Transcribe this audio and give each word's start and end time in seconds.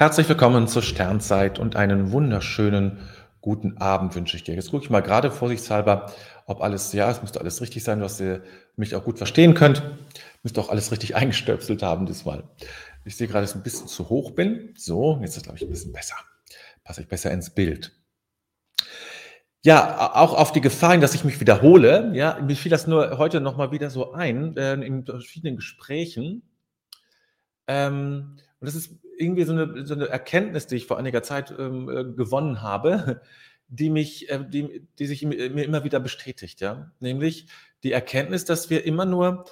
Herzlich 0.00 0.30
willkommen 0.30 0.66
zur 0.66 0.80
Sternzeit 0.80 1.58
und 1.58 1.76
einen 1.76 2.10
wunderschönen 2.10 3.00
guten 3.42 3.76
Abend 3.76 4.14
wünsche 4.14 4.34
ich 4.34 4.42
dir. 4.42 4.54
Jetzt 4.54 4.70
gucke 4.70 4.82
ich 4.82 4.88
mal 4.88 5.02
gerade 5.02 5.30
vorsichtshalber, 5.30 6.10
ob 6.46 6.62
alles, 6.62 6.94
ja, 6.94 7.10
es 7.10 7.20
müsste 7.20 7.38
alles 7.38 7.60
richtig 7.60 7.84
sein, 7.84 8.00
dass 8.00 8.18
ihr 8.18 8.42
mich 8.76 8.94
auch 8.94 9.04
gut 9.04 9.18
verstehen 9.18 9.52
könnt. 9.52 9.82
Müsste 10.42 10.58
auch 10.62 10.70
alles 10.70 10.90
richtig 10.90 11.16
eingestöpselt 11.16 11.82
haben 11.82 12.06
diesmal. 12.06 12.44
Ich 13.04 13.14
sehe 13.14 13.28
gerade, 13.28 13.42
dass 13.42 13.50
ich 13.50 13.56
ein 13.56 13.62
bisschen 13.62 13.88
zu 13.88 14.08
hoch 14.08 14.30
bin. 14.30 14.72
So, 14.74 15.18
jetzt 15.20 15.32
ist 15.32 15.36
es, 15.36 15.42
glaube 15.42 15.58
ich, 15.58 15.64
ein 15.64 15.70
bisschen 15.70 15.92
besser. 15.92 16.16
Passe 16.82 17.02
ich 17.02 17.06
besser 17.08 17.30
ins 17.30 17.50
Bild. 17.50 17.92
Ja, 19.62 20.14
auch 20.14 20.32
auf 20.32 20.52
die 20.52 20.62
Gefahren, 20.62 21.02
dass 21.02 21.12
ich 21.12 21.24
mich 21.24 21.40
wiederhole. 21.40 22.10
Ja, 22.14 22.40
mir 22.40 22.56
fiel 22.56 22.70
das 22.70 22.86
nur 22.86 23.18
heute 23.18 23.42
nochmal 23.42 23.70
wieder 23.70 23.90
so 23.90 24.12
ein, 24.12 24.56
äh, 24.56 24.72
in 24.76 25.04
verschiedenen 25.04 25.56
Gesprächen. 25.56 26.40
Ähm, 27.66 28.38
und 28.60 28.66
das 28.66 28.74
ist 28.74 28.94
irgendwie 29.20 29.44
so 29.44 29.52
eine, 29.52 29.86
so 29.86 29.94
eine 29.94 30.08
Erkenntnis, 30.08 30.66
die 30.66 30.76
ich 30.76 30.86
vor 30.86 30.98
einiger 30.98 31.22
Zeit 31.22 31.54
ähm, 31.56 31.88
äh, 31.88 32.04
gewonnen 32.04 32.62
habe, 32.62 33.20
die 33.68 33.90
mich, 33.90 34.30
äh, 34.30 34.44
die, 34.48 34.88
die 34.98 35.06
sich 35.06 35.22
mir 35.24 35.36
immer 35.36 35.84
wieder 35.84 36.00
bestätigt, 36.00 36.60
ja. 36.60 36.90
Nämlich 37.00 37.46
die 37.82 37.92
Erkenntnis, 37.92 38.44
dass 38.44 38.70
wir 38.70 38.84
immer 38.84 39.04
nur 39.04 39.44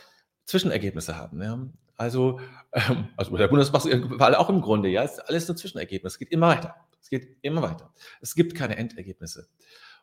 Zwischenergebnisse 0.45 1.17
haben. 1.17 1.43
Ja? 1.43 1.69
Also, 1.97 2.41
ähm, 2.73 3.09
also 3.17 3.37
der 3.37 3.49
Bundeswahl 3.49 4.35
auch 4.35 4.49
im 4.49 4.61
Grunde, 4.61 4.89
ja, 4.89 5.03
es 5.05 5.13
ist 5.13 5.21
alles 5.21 5.49
nur 5.49 5.57
Zwischenergebnis. 5.57 6.15
Es 6.15 6.19
geht 6.19 6.31
immer 6.31 6.49
weiter. 6.49 6.75
Es 7.01 7.11
geht 7.11 7.37
immer 7.43 7.63
weiter. 7.63 7.93
Es 8.21 8.35
gibt 8.35 8.55
keine 8.55 8.77
Endergebnisse. 8.77 9.49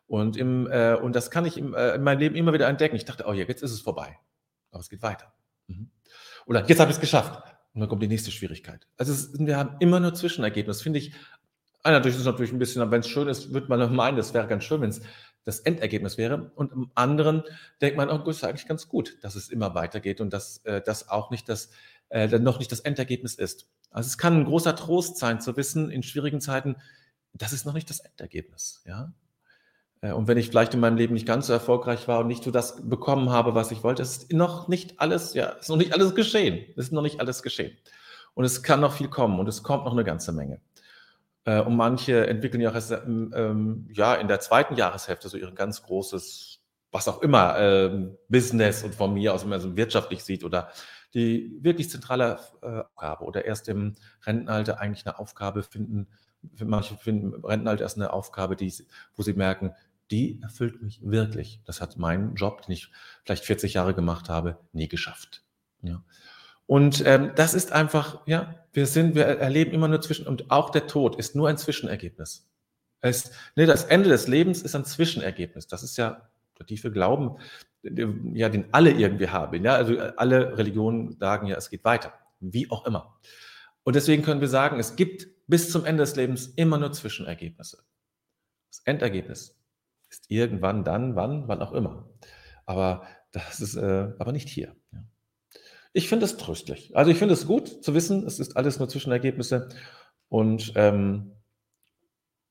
Und, 0.08 0.38
im, 0.38 0.68
äh, 0.68 0.96
und 0.96 1.16
das 1.16 1.32
kann 1.32 1.46
ich 1.46 1.58
im, 1.58 1.74
äh, 1.74 1.96
in 1.96 2.04
meinem 2.04 2.20
Leben 2.20 2.36
immer 2.36 2.54
wieder 2.54 2.68
entdecken. 2.68 2.96
Ich 2.96 3.06
dachte, 3.06 3.26
oh 3.28 3.34
ja, 3.34 3.46
jetzt 3.46 3.64
ist 3.64 3.72
es 3.72 3.82
vorbei. 3.82 4.20
Aber 4.72 4.82
es 4.82 4.90
geht 4.90 5.02
weiter. 5.02 5.34
Mhm. 5.68 5.90
Oder 6.46 6.68
jetzt 6.68 6.80
habe 6.80 6.92
ich 6.92 6.98
es 6.98 7.02
geschafft. 7.02 7.55
Und 7.76 7.82
dann 7.82 7.90
kommt 7.90 8.02
die 8.02 8.08
nächste 8.08 8.32
Schwierigkeit. 8.32 8.88
Also 8.98 9.12
es, 9.12 9.38
wir 9.38 9.58
haben 9.58 9.76
immer 9.80 10.00
nur 10.00 10.14
Zwischenergebnis. 10.14 10.82
Finde 10.82 11.00
ich, 11.00 11.12
natürlich 11.84 12.18
ist 12.18 12.26
natürlich 12.26 12.54
ein 12.54 12.58
bisschen, 12.58 12.90
wenn 12.90 13.02
es 13.02 13.10
schön 13.10 13.28
ist, 13.28 13.54
wird 13.54 13.68
man 13.68 13.94
meinen, 13.94 14.16
das 14.16 14.34
wäre 14.34 14.48
ganz 14.48 14.64
schön, 14.64 14.80
wenn 14.82 14.90
es 14.90 15.02
das 15.44 15.60
Endergebnis 15.60 16.18
wäre. 16.18 16.52
Und 16.56 16.72
im 16.72 16.90
anderen 16.96 17.44
denkt 17.82 17.98
man, 17.98 18.10
oh, 18.10 18.18
das 18.20 18.38
ist 18.38 18.44
eigentlich 18.46 18.68
ganz 18.68 18.88
gut, 18.88 19.18
dass 19.22 19.36
es 19.36 19.50
immer 19.50 19.76
weitergeht 19.76 20.22
und 20.22 20.32
dass 20.32 20.60
äh, 20.64 20.82
das 20.82 21.10
auch 21.10 21.32
nicht 21.32 21.50
das, 21.50 21.70
äh, 22.10 22.28
noch 22.40 22.60
nicht 22.60 22.72
das 22.72 22.80
Endergebnis 22.80 23.36
ist. 23.36 23.70
Also 23.92 24.08
es 24.08 24.18
kann 24.18 24.36
ein 24.36 24.46
großer 24.46 24.76
Trost 24.76 25.18
sein, 25.18 25.42
zu 25.42 25.58
wissen, 25.58 25.92
in 25.92 26.02
schwierigen 26.02 26.40
Zeiten, 26.40 26.78
das 27.34 27.52
ist 27.52 27.66
noch 27.66 27.74
nicht 27.74 27.90
das 27.90 28.00
Endergebnis. 28.00 28.82
Ja? 28.86 29.14
Äh, 30.02 30.12
und 30.12 30.28
wenn 30.28 30.38
ich 30.38 30.50
vielleicht 30.50 30.74
in 30.74 30.80
meinem 30.80 30.98
Leben 30.98 31.14
nicht 31.14 31.28
ganz 31.28 31.48
so 31.48 31.54
erfolgreich 31.54 32.08
war 32.08 32.20
und 32.20 32.28
nicht 32.28 32.44
so 32.44 32.52
das 32.52 32.88
bekommen 32.88 33.30
habe, 33.30 33.56
was 33.56 33.72
ich 33.72 33.84
wollte, 33.84 34.02
ist 34.02 34.32
noch 34.34 34.68
nicht 34.68 35.00
alles, 35.00 35.34
ja, 35.34 35.48
ist 35.48 35.70
noch 35.70 35.78
nicht 35.78 35.94
alles 35.94 36.16
geschehen. 36.16 36.66
Es 36.76 36.86
ist 36.86 36.92
noch 36.94 37.02
nicht 37.02 37.20
alles 37.20 37.44
geschehen. 37.44 37.76
Und 38.34 38.46
es 38.46 38.64
kann 38.64 38.82
noch 38.82 38.94
viel 38.94 39.08
kommen 39.08 39.40
und 39.40 39.48
es 39.48 39.64
kommt 39.64 39.86
noch 39.86 39.94
eine 39.94 40.04
ganze 40.04 40.32
Menge. 40.32 40.60
Äh, 41.46 41.62
und 41.62 41.76
manche 41.76 42.28
entwickeln 42.28 42.62
ja 42.62 42.72
auch 42.72 42.76
erst 42.76 42.92
ähm, 42.92 43.34
ähm, 43.36 43.88
ja, 43.94 44.16
in 44.16 44.28
der 44.28 44.40
zweiten 44.40 44.76
Jahreshälfte 44.76 45.30
so 45.30 45.38
ihr 45.38 45.52
ganz 45.52 45.84
großes, 45.84 46.60
was 46.92 47.08
auch 47.08 47.22
immer, 47.22 47.58
ähm, 47.60 48.18
Business 48.28 48.84
und 48.84 48.96
von 48.96 49.14
mir 49.14 49.34
aus, 49.34 49.44
wenn 49.44 49.50
man 49.50 49.62
so 49.62 49.78
wirtschaftlich 49.78 50.24
sieht 50.24 50.44
oder 50.44 50.70
die 51.14 51.58
wirklich 51.62 51.90
zentrale 51.90 52.40
äh, 52.62 52.82
Aufgabe 52.82 53.24
oder 53.24 53.46
erst 53.46 53.70
im 53.70 53.96
Rentenalter 54.26 54.80
eigentlich 54.80 55.06
eine 55.06 55.18
Aufgabe 55.18 55.64
finden, 55.64 56.08
manche 56.64 56.96
finden 56.98 57.46
Rentenalter 57.46 57.84
erst 57.84 57.98
eine 57.98 58.12
Aufgabe, 58.12 58.56
die, 58.56 58.74
wo 59.16 59.24
sie 59.24 59.34
merken, 59.34 59.74
die 60.12 60.40
erfüllt 60.42 60.82
mich 60.82 61.00
wirklich. 61.04 61.62
Das 61.66 61.82
hat 61.82 61.98
mein 61.98 62.36
Job, 62.36 62.64
den 62.64 62.74
ich 62.74 62.92
vielleicht 63.24 63.46
40 63.46 63.74
Jahre 63.74 63.94
gemacht 63.94 64.30
habe, 64.30 64.58
nie 64.72 64.88
geschafft. 64.88 65.44
Ja. 65.82 66.04
Und 66.68 67.04
ähm, 67.06 67.32
das 67.36 67.54
ist 67.54 67.72
einfach, 67.72 68.26
ja, 68.26 68.56
wir 68.74 68.88
sind, 68.88 69.16
wir 69.16 69.26
erleben 69.26 69.72
immer 69.72 69.88
nur 69.88 70.02
zwischen, 70.02 70.28
und 70.28 70.50
auch 70.52 70.70
der 70.72 70.88
Tod 70.88 71.16
ist 71.16 71.36
nur 71.36 71.48
ein 71.48 71.58
Zwischenergebnis. 71.58 72.48
Es, 73.02 73.32
nee, 73.56 73.66
das 73.66 73.84
Ende 73.84 74.10
des 74.10 74.28
Lebens 74.28 74.62
ist 74.62 74.76
ein 74.76 74.86
Zwischenergebnis. 74.86 75.68
Das 75.68 75.84
ist 75.84 75.98
ja 75.98 76.28
der 76.58 76.66
tiefe 76.66 76.92
Glauben, 76.92 77.38
ja, 77.84 78.50
den 78.50 78.74
alle 78.74 78.92
irgendwie 78.92 79.30
haben. 79.30 79.64
Ja, 79.64 79.76
also 79.76 80.00
alle 80.18 80.58
Religionen 80.58 81.18
sagen 81.20 81.48
ja, 81.48 81.56
es 81.56 81.70
geht 81.70 81.84
weiter, 81.84 82.14
wie 82.40 82.70
auch 82.72 82.86
immer. 82.86 83.20
Und 83.84 83.96
deswegen 83.96 84.24
können 84.24 84.42
wir 84.42 84.48
sagen, 84.48 84.80
es 84.80 84.96
gibt 84.96 85.28
bis 85.48 85.72
zum 85.72 85.86
Ende 85.86 86.02
des 86.02 86.16
Lebens 86.16 86.48
immer 86.48 86.80
nur 86.80 86.92
Zwischenergebnisse. 86.92 87.84
Das 88.72 88.82
Endergebnis 88.86 89.56
ist 90.10 90.26
irgendwann 90.30 90.84
dann, 90.84 91.16
wann, 91.16 91.48
wann 91.48 91.62
auch 91.62 91.74
immer. 91.74 92.10
Aber 92.66 93.06
das 93.32 93.60
ist 93.60 93.76
äh, 93.76 94.14
aber 94.18 94.32
nicht 94.32 94.50
hier. 94.50 94.76
Ja. 94.92 95.04
Ich 95.94 96.10
finde 96.10 96.26
es 96.26 96.36
tröstlich. 96.36 96.96
Also 96.96 97.10
ich 97.10 97.18
finde 97.18 97.36
es 97.36 97.48
gut 97.48 97.84
zu 97.84 97.94
wissen, 97.94 98.26
es 98.28 98.40
ist 98.40 98.58
alles 98.58 98.80
nur 98.80 98.90
Zwischenergebnisse. 98.90 99.70
Und 100.28 100.74
ähm, 100.76 101.32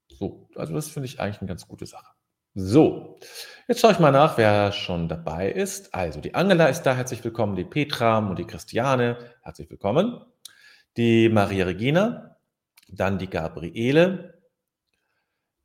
so, 0.08 0.48
also 0.56 0.72
das 0.72 0.88
finde 0.88 1.06
ich 1.06 1.20
eigentlich 1.20 1.42
eine 1.42 1.48
ganz 1.48 1.68
gute 1.68 1.84
Sache. 1.84 2.14
So, 2.54 3.18
jetzt 3.68 3.80
schaue 3.80 3.92
ich 3.92 3.98
mal 3.98 4.12
nach, 4.12 4.38
wer 4.38 4.72
schon 4.72 5.08
dabei 5.08 5.50
ist. 5.50 5.92
Also 5.92 6.22
die 6.22 6.34
Angela 6.34 6.68
ist 6.68 6.84
da, 6.84 6.94
herzlich 6.94 7.22
willkommen. 7.22 7.54
Die 7.54 7.64
Petra 7.64 8.16
und 8.16 8.38
die 8.38 8.46
Christiane, 8.46 9.18
herzlich 9.42 9.68
willkommen. 9.68 10.24
Die 10.96 11.28
Maria 11.28 11.66
Regina, 11.66 12.36
dann 12.88 13.18
die 13.18 13.28
Gabriele, 13.28 14.33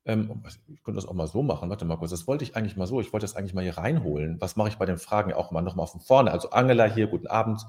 ähm, 0.06 0.44
ich 0.68 0.84
könnte 0.84 0.98
das 0.98 1.06
auch 1.06 1.14
mal 1.14 1.28
so 1.28 1.44
machen. 1.44 1.70
Warte 1.70 1.86
mal 1.86 1.98
kurz, 1.98 2.12
das 2.12 2.28
wollte 2.28 2.44
ich 2.44 2.56
eigentlich 2.56 2.78
mal 2.78 2.88
so. 2.88 3.02
Ich 3.02 3.14
wollte 3.14 3.26
das 3.26 3.36
eigentlich 3.36 3.54
mal 3.54 3.64
hier 3.64 3.78
reinholen. 3.78 4.40
Was 4.40 4.56
mache 4.56 4.70
ich 4.70 4.78
bei 4.78 4.86
den 4.86 4.98
Fragen 4.98 5.34
auch 5.34 5.52
mal 5.52 5.62
nochmal 5.62 5.88
von 5.88 6.02
vorne? 6.02 6.32
Also 6.32 6.52
Angela 6.52 6.86
hier, 6.86 7.08
guten 7.08 7.28
Abend. 7.28 7.66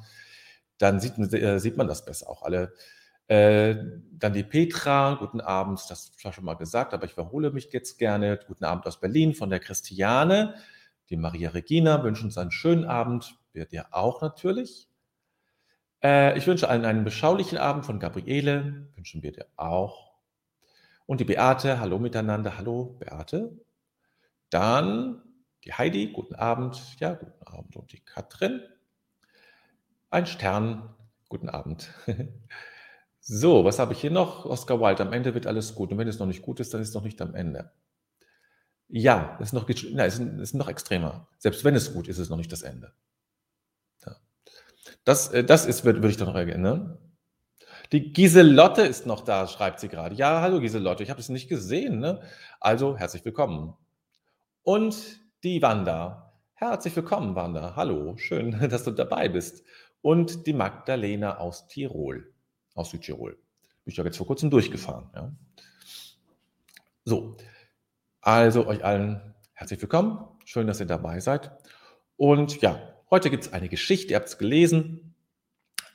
Dann 0.78 1.00
sieht, 1.00 1.18
äh, 1.18 1.58
sieht 1.58 1.76
man 1.76 1.88
das 1.88 2.04
besser 2.04 2.30
auch 2.30 2.42
alle. 2.42 2.72
Äh, 3.26 3.76
dann 4.12 4.32
die 4.32 4.42
Petra, 4.42 5.14
guten 5.14 5.40
Abend, 5.40 5.80
das 5.88 6.12
war 6.24 6.32
schon 6.32 6.44
mal 6.44 6.54
gesagt, 6.54 6.94
aber 6.94 7.04
ich 7.04 7.12
wiederhole 7.12 7.52
mich 7.52 7.72
jetzt 7.72 7.98
gerne. 7.98 8.40
Guten 8.46 8.64
Abend 8.64 8.86
aus 8.86 8.98
Berlin 8.98 9.34
von 9.34 9.50
der 9.50 9.60
Christiane. 9.60 10.54
Die 11.10 11.16
Maria 11.16 11.50
Regina 11.50 12.02
wünschen 12.02 12.26
uns 12.26 12.38
einen 12.38 12.50
schönen 12.50 12.84
Abend. 12.84 13.36
Wir 13.52 13.66
dir 13.66 13.86
auch 13.92 14.22
natürlich. 14.22 14.88
Äh, 16.02 16.36
ich 16.38 16.46
wünsche 16.46 16.68
allen 16.68 16.84
einen 16.84 17.04
beschaulichen 17.04 17.58
Abend 17.58 17.84
von 17.84 18.00
Gabriele. 18.00 18.88
Wünschen 18.94 19.22
wir 19.22 19.32
dir 19.32 19.46
auch. 19.56 20.09
Und 21.10 21.18
die 21.18 21.24
Beate, 21.24 21.80
hallo 21.80 21.98
miteinander, 21.98 22.56
hallo 22.56 22.96
Beate. 23.00 23.50
Dann 24.48 25.20
die 25.64 25.72
Heidi, 25.72 26.12
guten 26.12 26.36
Abend, 26.36 26.80
ja, 27.00 27.14
guten 27.14 27.42
Abend. 27.42 27.74
Und 27.74 27.90
die 27.90 27.98
Katrin, 27.98 28.62
ein 30.10 30.26
Stern, 30.26 30.94
guten 31.28 31.48
Abend. 31.48 31.92
so, 33.20 33.64
was 33.64 33.80
habe 33.80 33.92
ich 33.92 34.00
hier 34.00 34.12
noch? 34.12 34.44
Oscar 34.44 34.80
Wilde, 34.80 35.02
am 35.02 35.12
Ende 35.12 35.34
wird 35.34 35.48
alles 35.48 35.74
gut. 35.74 35.90
Und 35.90 35.98
wenn 35.98 36.06
es 36.06 36.20
noch 36.20 36.28
nicht 36.28 36.42
gut 36.42 36.60
ist, 36.60 36.72
dann 36.72 36.80
ist 36.80 36.90
es 36.90 36.94
noch 36.94 37.02
nicht 37.02 37.20
am 37.20 37.34
Ende. 37.34 37.72
Ja, 38.86 39.36
es 39.40 39.48
ist 39.48 39.52
noch, 39.52 39.68
na, 39.90 40.06
es 40.06 40.20
ist 40.20 40.54
noch 40.54 40.68
extremer. 40.68 41.26
Selbst 41.38 41.64
wenn 41.64 41.74
es 41.74 41.92
gut 41.92 42.06
ist, 42.06 42.18
ist 42.18 42.22
es 42.22 42.30
noch 42.30 42.36
nicht 42.36 42.52
das 42.52 42.62
Ende. 42.62 42.92
Ja. 44.06 44.14
Das, 45.02 45.26
äh, 45.32 45.42
das 45.42 45.66
ist, 45.66 45.84
würde 45.84 46.08
ich 46.08 46.18
doch 46.18 46.26
noch 46.26 46.36
erinnern. 46.36 46.98
Die 47.92 48.12
Giselotte 48.12 48.82
ist 48.82 49.06
noch 49.06 49.22
da, 49.22 49.48
schreibt 49.48 49.80
sie 49.80 49.88
gerade. 49.88 50.14
Ja, 50.14 50.40
hallo 50.40 50.60
Giselotte, 50.60 51.02
ich 51.02 51.10
habe 51.10 51.18
es 51.18 51.28
nicht 51.28 51.48
gesehen. 51.48 51.98
Ne? 51.98 52.20
Also 52.60 52.96
herzlich 52.96 53.24
willkommen. 53.24 53.74
Und 54.62 55.20
die 55.42 55.60
Wanda. 55.60 56.32
Herzlich 56.54 56.94
willkommen, 56.94 57.34
Wanda. 57.34 57.74
Hallo, 57.74 58.16
schön, 58.16 58.52
dass 58.70 58.84
du 58.84 58.92
dabei 58.92 59.28
bist. 59.28 59.64
Und 60.02 60.46
die 60.46 60.52
Magdalena 60.52 61.38
aus 61.38 61.66
Tirol, 61.66 62.32
aus 62.74 62.90
Südtirol. 62.90 63.32
Bin 63.32 63.90
ich 63.90 63.96
ja 63.96 64.04
jetzt 64.04 64.18
vor 64.18 64.26
kurzem 64.28 64.50
durchgefahren. 64.50 65.10
Ja? 65.12 65.32
So, 67.04 67.36
also 68.20 68.68
euch 68.68 68.84
allen 68.84 69.34
herzlich 69.52 69.82
willkommen. 69.82 70.28
Schön, 70.44 70.68
dass 70.68 70.78
ihr 70.78 70.86
dabei 70.86 71.18
seid. 71.18 71.50
Und 72.16 72.60
ja, 72.60 72.80
heute 73.10 73.30
gibt 73.30 73.46
es 73.46 73.52
eine 73.52 73.68
Geschichte, 73.68 74.12
ihr 74.12 74.16
habt 74.16 74.28
es 74.28 74.38
gelesen. 74.38 75.09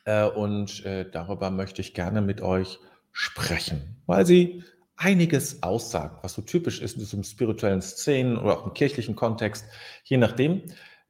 Äh, 0.06 0.26
und 0.26 0.86
äh, 0.86 1.10
darüber 1.10 1.52
möchte 1.52 1.82
ich 1.82 1.94
gerne 1.94 2.22
mit 2.22 2.42
euch 2.42 2.80
sprechen, 3.12 3.98
weil 4.06 4.26
sie 4.26 4.64
einiges 4.96 5.62
aussagt, 5.62 6.24
was 6.24 6.34
so 6.34 6.42
typisch 6.42 6.82
ist 6.82 6.94
in 6.94 7.00
diesem 7.00 7.24
spirituellen 7.24 7.82
Szenen 7.82 8.38
oder 8.38 8.60
auch 8.60 8.66
im 8.66 8.74
kirchlichen 8.74 9.16
Kontext, 9.16 9.66
je 10.04 10.18
nachdem. 10.18 10.64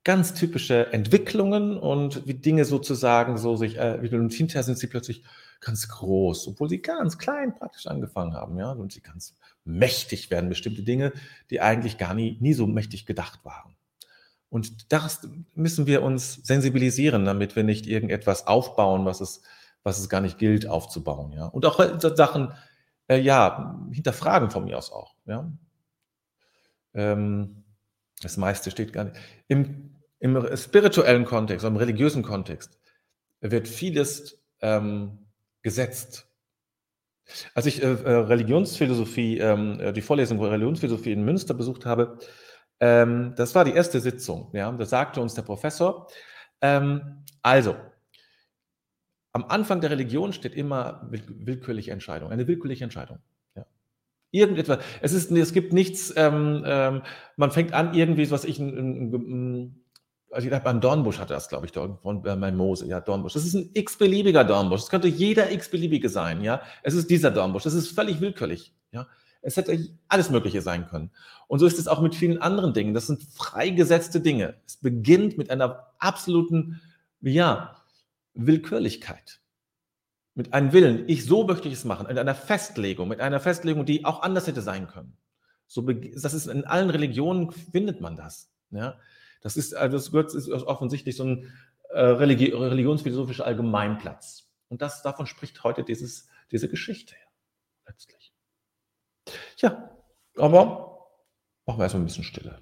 Ganz 0.03 0.36
typische 0.36 0.94
Entwicklungen 0.94 1.77
und 1.77 2.27
wie 2.27 2.36
Dinge 2.36 2.65
sozusagen 2.65 3.38
so 3.38 3.56
sich, 3.56 3.77
äh, 3.77 4.00
und 4.12 4.33
hinterher 4.33 4.63
sind 4.63 4.77
sie 4.77 4.88
plötzlich 4.88 5.24
ganz 5.62 5.88
groß, 5.88 6.48
obwohl 6.48 6.69
sie 6.69 6.81
ganz 6.81 7.18
klein 7.18 7.56
praktisch 7.56 7.88
angefangen 7.88 8.33
haben, 8.33 8.57
ja, 8.57 8.71
und 8.71 8.91
sie 8.91 9.01
ganz 9.01 9.36
mächtig 9.63 10.30
werden, 10.30 10.50
bestimmte 10.50 10.83
Dinge, 10.83 11.12
die 11.50 11.59
eigentlich 11.59 11.98
gar 11.98 12.13
nie, 12.13 12.38
nie 12.39 12.53
so 12.53 12.68
mächtig 12.68 13.07
gedacht 13.07 13.39
waren. 13.44 13.75
Und 14.56 14.94
das 14.94 15.28
müssen 15.54 15.86
wir 15.86 16.02
uns 16.02 16.36
sensibilisieren, 16.36 17.25
damit 17.25 17.57
wir 17.57 17.66
nicht 17.66 17.88
irgendetwas 17.88 18.48
aufbauen, 18.48 19.04
was 19.04 19.19
es, 19.19 19.42
was 19.84 20.00
es 20.00 20.07
gar 20.07 20.22
nicht 20.22 20.38
gilt 20.38 20.66
aufzubauen. 20.66 21.34
Ja? 21.34 21.48
Und 21.48 21.66
auch 21.66 21.78
Sachen, 22.16 22.54
äh, 23.10 23.19
ja, 23.19 23.86
hinterfragen 23.92 24.52
von 24.52 24.63
mir 24.63 24.78
aus 24.78 24.94
auch. 24.94 25.13
Ja? 25.25 25.52
Ähm, 26.94 27.66
das 28.22 28.38
meiste 28.38 28.72
steht 28.72 28.94
gar 28.94 29.04
nicht. 29.04 29.18
Im, 29.50 29.94
im 30.19 30.56
spirituellen 30.56 31.25
Kontext, 31.25 31.66
im 31.66 31.75
religiösen 31.75 32.24
Kontext 32.24 32.80
wird 33.42 33.68
vieles 33.68 34.42
ähm, 34.62 35.28
gesetzt. 35.63 36.30
Als 37.56 37.66
ich, 37.66 37.84
äh, 37.84 37.88
äh, 37.88 38.10
Religionsphilosophie 38.10 39.38
ähm, 39.38 39.81
äh, 39.81 39.92
die 39.92 40.01
Vorlesung 40.01 40.38
über 40.38 40.50
Religionsphilosophie 40.50 41.12
in 41.12 41.25
Münster 41.25 41.54
besucht 41.54 41.86
habe, 41.86 42.19
ähm, 42.80 43.33
das 43.38 43.56
war 43.56 43.66
die 43.66 43.74
erste 43.74 44.00
Sitzung, 44.01 44.50
ja. 44.54 44.72
Da 44.72 44.86
sagte 44.86 45.22
uns 45.22 45.33
der 45.36 45.44
Professor, 45.44 46.07
ähm, 46.62 47.24
also, 47.44 47.75
am 49.33 49.45
Anfang 49.50 49.81
der 49.81 49.92
Religion 49.92 50.33
steht 50.33 50.56
immer 50.56 51.07
will 51.12 51.24
willkürliche 51.30 51.92
Entscheidung, 51.92 52.31
eine 52.31 52.48
willkürliche 52.48 52.83
Entscheidung, 52.86 53.19
ja. 53.56 53.66
Irgendetwas 54.31 54.80
es 55.01 55.13
ist 55.13 55.31
es 55.31 55.54
gibt 55.54 55.74
nichts, 55.74 56.13
ähm, 56.18 56.63
ähm, 56.68 57.04
man 57.38 57.51
fängt 57.51 57.74
an 57.74 57.94
irgendwie, 57.95 58.31
was 58.31 58.45
ich 58.45 58.60
'n 58.60 58.69
'n 58.77 59.13
'n 59.16 59.81
also, 60.31 60.45
ich 60.48 60.51
glaube, 60.51 60.66
beim 60.66 60.81
Dornbusch 60.81 61.19
hatte 61.19 61.33
das, 61.36 61.50
glaube 61.50 61.66
ich, 61.68 61.74
von 61.74 62.22
bei 62.24 62.36
bei 62.38 62.51
Mose, 62.54 62.88
ja, 62.88 63.01
Dornbusch. 63.01 63.33
Das 63.33 63.45
ist 63.45 63.54
ein 63.56 63.72
x-beliebiger 63.74 64.44
Dornbusch. 64.45 64.81
Es 64.83 64.89
könnte 64.89 65.07
jeder 65.10 65.51
x-beliebige 65.51 66.10
sein, 66.10 66.42
ja. 66.44 66.62
Es 66.83 66.94
ist 66.95 67.10
dieser 67.10 67.31
Dornbusch. 67.31 67.63
Das 67.63 67.74
ist 67.75 67.89
völlig 67.95 68.22
willkürlich, 68.22 68.74
ja. 68.92 69.07
Es 69.45 69.57
hätte 69.57 69.89
alles 70.07 70.30
Mögliche 70.30 70.62
sein 70.62 70.88
können. 70.88 71.12
Und 71.47 71.59
so 71.59 71.65
ist 71.65 71.77
es 71.77 71.88
auch 71.88 72.01
mit 72.01 72.15
vielen 72.15 72.42
anderen 72.42 72.74
Dingen. 72.74 72.94
Das 72.94 73.07
sind 73.07 73.24
freigesetzte 73.24 74.19
Dinge. 74.19 74.56
Es 74.65 74.77
beginnt 74.77 75.38
mit 75.38 75.50
einer 75.51 75.94
absoluten, 76.00 76.81
ja, 77.21 77.75
Willkürlichkeit. 78.33 79.39
Mit 80.33 80.53
einem 80.53 80.74
Willen. 80.74 81.07
Ich, 81.07 81.25
so 81.25 81.45
möchte 81.45 81.68
ich 81.68 81.75
es 81.75 81.86
machen. 81.86 82.07
In 82.07 82.18
einer 82.18 82.36
Festlegung. 82.36 83.07
Mit 83.07 83.21
einer 83.21 83.39
Festlegung, 83.39 83.86
die 83.86 84.03
auch 84.03 84.21
anders 84.24 84.47
hätte 84.47 84.62
sein 84.62 84.88
können. 84.88 85.15
So, 85.68 85.81
das 85.81 86.33
ist 86.33 86.48
in 86.48 86.65
allen 86.65 86.89
Religionen 86.89 87.51
findet 87.51 88.01
man 88.01 88.15
das, 88.15 88.51
ja. 88.71 89.00
Das 89.41 89.57
ist, 89.57 89.75
also 89.75 89.98
das 89.98 90.12
gehört, 90.12 90.33
ist 90.33 90.50
offensichtlich 90.50 91.15
so 91.15 91.24
ein 91.24 91.53
äh, 91.91 92.00
religi 92.00 92.48
religionsphilosophischer 92.51 93.45
Allgemeinplatz. 93.45 94.50
Und 94.69 94.81
das, 94.81 95.03
davon 95.03 95.27
spricht 95.27 95.63
heute 95.63 95.83
dieses, 95.83 96.27
diese 96.51 96.68
Geschichte 96.68 97.15
letztlich. 97.88 98.25
Ja, 99.57 99.89
aber 100.38 101.07
machen 101.66 101.80
wir 101.80 101.83
erstmal 101.83 102.04
ein 102.04 102.06
bisschen 102.06 102.24
Stille. 102.24 102.60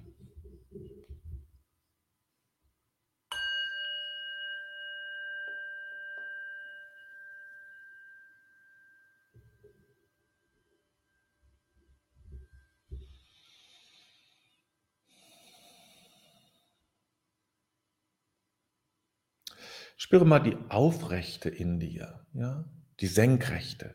Spüre 19.96 20.26
mal 20.26 20.40
die 20.40 20.58
Aufrechte 20.68 21.48
in 21.48 21.80
dir, 21.80 22.26
ja, 22.34 22.64
die 23.00 23.06
Senkrechte, 23.06 23.94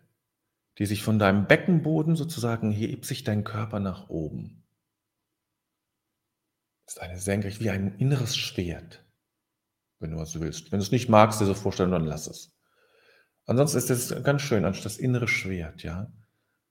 die 0.79 0.85
sich 0.85 1.03
von 1.03 1.19
deinem 1.19 1.45
Beckenboden 1.45 2.15
sozusagen 2.15 2.71
hebt 2.71 3.05
sich 3.05 3.25
dein 3.25 3.43
Körper 3.43 3.81
nach 3.81 4.09
oben. 4.09 4.65
Das 6.85 6.95
ist 6.95 7.01
eine 7.01 7.19
Senkrecht 7.19 7.59
wie 7.59 7.69
ein 7.69 7.97
inneres 7.97 8.35
Schwert, 8.35 9.05
wenn 9.99 10.11
du 10.11 10.17
was 10.17 10.39
willst. 10.39 10.71
Wenn 10.71 10.79
du 10.79 10.83
es 10.83 10.91
nicht 10.91 11.09
magst, 11.09 11.41
dir 11.41 11.45
so 11.45 11.53
vorstellen, 11.53 11.91
dann 11.91 12.05
lass 12.05 12.27
es. 12.27 12.57
Ansonsten 13.45 13.77
ist 13.77 13.89
es 13.89 14.23
ganz 14.23 14.41
schön, 14.41 14.63
das 14.63 14.97
innere 14.97 15.27
Schwert, 15.27 15.83
ja. 15.83 16.11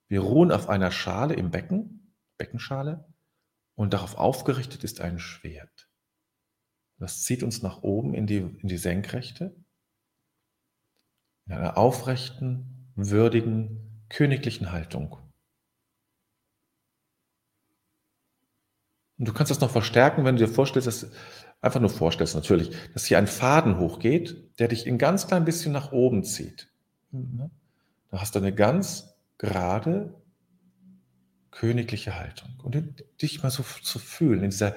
Wir 0.07 0.21
ruhen 0.21 0.51
auf 0.51 0.69
einer 0.69 0.91
Schale 0.91 1.35
im 1.35 1.51
Becken, 1.51 2.15
Beckenschale, 2.37 3.05
und 3.75 3.93
darauf 3.93 4.15
aufgerichtet 4.15 4.83
ist 4.83 5.01
ein 5.01 5.19
Schwert. 5.19 5.89
Das 6.97 7.23
zieht 7.23 7.43
uns 7.43 7.61
nach 7.61 7.83
oben 7.83 8.13
in 8.13 8.25
die, 8.25 8.37
in 8.37 8.67
die 8.67 8.77
Senkrechte, 8.77 9.55
in 11.45 11.53
einer 11.53 11.77
aufrechten, 11.77 12.91
würdigen, 12.95 13.88
königlichen 14.09 14.71
Haltung. 14.71 15.17
Und 19.17 19.27
du 19.27 19.33
kannst 19.33 19.51
das 19.51 19.59
noch 19.59 19.71
verstärken, 19.71 20.25
wenn 20.25 20.37
du 20.37 20.45
dir 20.45 20.51
vorstellst, 20.51 20.87
dass, 20.87 21.11
einfach 21.61 21.81
nur 21.81 21.89
vorstellst 21.89 22.35
natürlich, 22.35 22.71
dass 22.93 23.05
hier 23.05 23.17
ein 23.17 23.27
Faden 23.27 23.77
hochgeht, 23.77 24.59
der 24.59 24.69
dich 24.69 24.87
ein 24.87 24.97
ganz 24.97 25.27
klein 25.27 25.45
bisschen 25.45 25.73
nach 25.73 25.91
oben 25.91 26.23
zieht. 26.23 26.71
Da 27.11 28.21
hast 28.21 28.35
du 28.35 28.39
eine 28.39 28.53
ganz 28.53 29.13
gerade, 29.37 30.13
königliche 31.51 32.17
Haltung. 32.17 32.49
Und 32.63 33.03
dich 33.21 33.43
mal 33.43 33.49
so 33.49 33.63
zu 33.63 33.99
fühlen, 33.99 34.43
in 34.43 34.51
dieser 34.51 34.75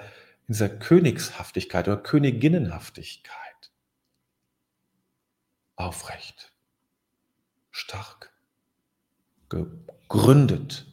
in 0.49 0.55
dieser 0.55 0.69
Königshaftigkeit 0.69 1.89
oder 1.89 1.97
Königinnenhaftigkeit. 1.97 3.73
Aufrecht, 5.77 6.53
stark, 7.71 8.32
gegründet. 9.53 10.87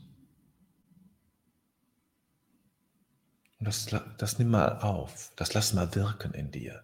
Und 3.59 3.67
das, 3.67 3.87
das 4.17 4.39
nimm 4.39 4.51
mal 4.51 4.79
auf, 4.79 5.31
das 5.35 5.53
lass 5.53 5.73
mal 5.73 5.93
wirken 5.95 6.33
in 6.33 6.51
dir. 6.51 6.83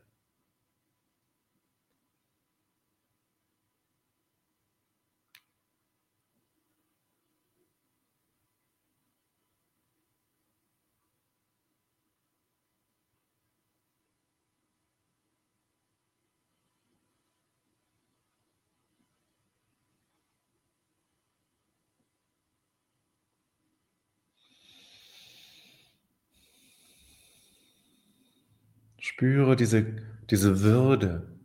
Spüre 29.15 29.55
diese, 29.55 29.95
diese 30.29 30.59
Würde, 30.59 31.39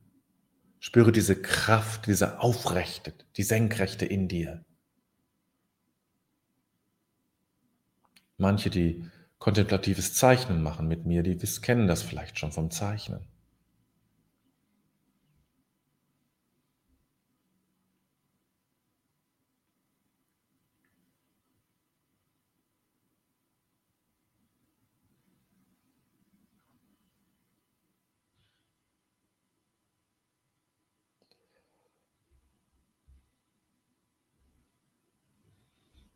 spüre 0.80 1.12
diese 1.12 1.40
Kraft, 1.40 2.08
diese 2.08 2.40
Aufrechte, 2.40 3.14
die 3.36 3.44
Senkrechte 3.44 4.04
in 4.04 4.26
dir. 4.26 4.64
Manche, 8.38 8.70
die 8.70 9.08
kontemplatives 9.38 10.14
Zeichnen 10.14 10.64
machen 10.64 10.88
mit 10.88 11.06
mir, 11.06 11.22
die 11.22 11.36
kennen 11.60 11.86
das 11.86 12.02
vielleicht 12.02 12.40
schon 12.40 12.50
vom 12.50 12.72
Zeichnen. 12.72 13.28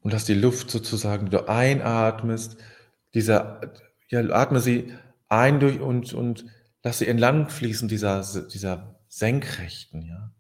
Und 0.04 0.12
lass 0.12 0.26
die 0.26 0.34
Luft 0.34 0.70
sozusagen, 0.70 1.24
die 1.26 1.30
du 1.30 1.48
einatmest, 1.48 2.58
dieser, 3.14 3.72
ja, 4.08 4.20
atme 4.20 4.60
sie 4.60 4.92
ein 5.30 5.60
durch 5.60 5.80
und, 5.80 6.12
und 6.12 6.44
lass 6.82 6.98
sie 6.98 7.08
entlang 7.08 7.48
fließen, 7.48 7.88
dieser, 7.88 8.22
dieser 8.52 9.00
Senkrechten, 9.08 10.02
ja. 10.02 10.33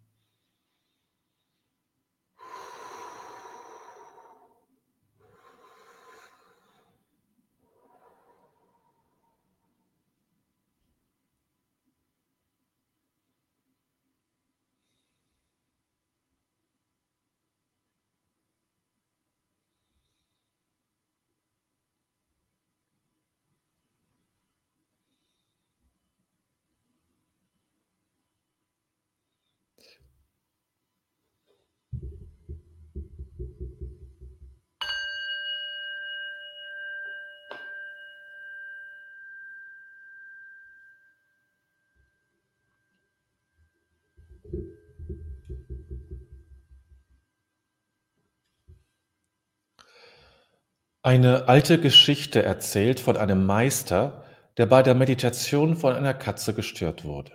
Eine 51.06 51.48
alte 51.48 51.78
Geschichte 51.78 52.42
erzählt 52.42 52.98
von 52.98 53.18
einem 53.18 53.44
Meister, 53.44 54.24
der 54.56 54.64
bei 54.64 54.82
der 54.82 54.94
Meditation 54.94 55.76
von 55.76 55.92
einer 55.92 56.14
Katze 56.14 56.54
gestört 56.54 57.04
wurde. 57.04 57.32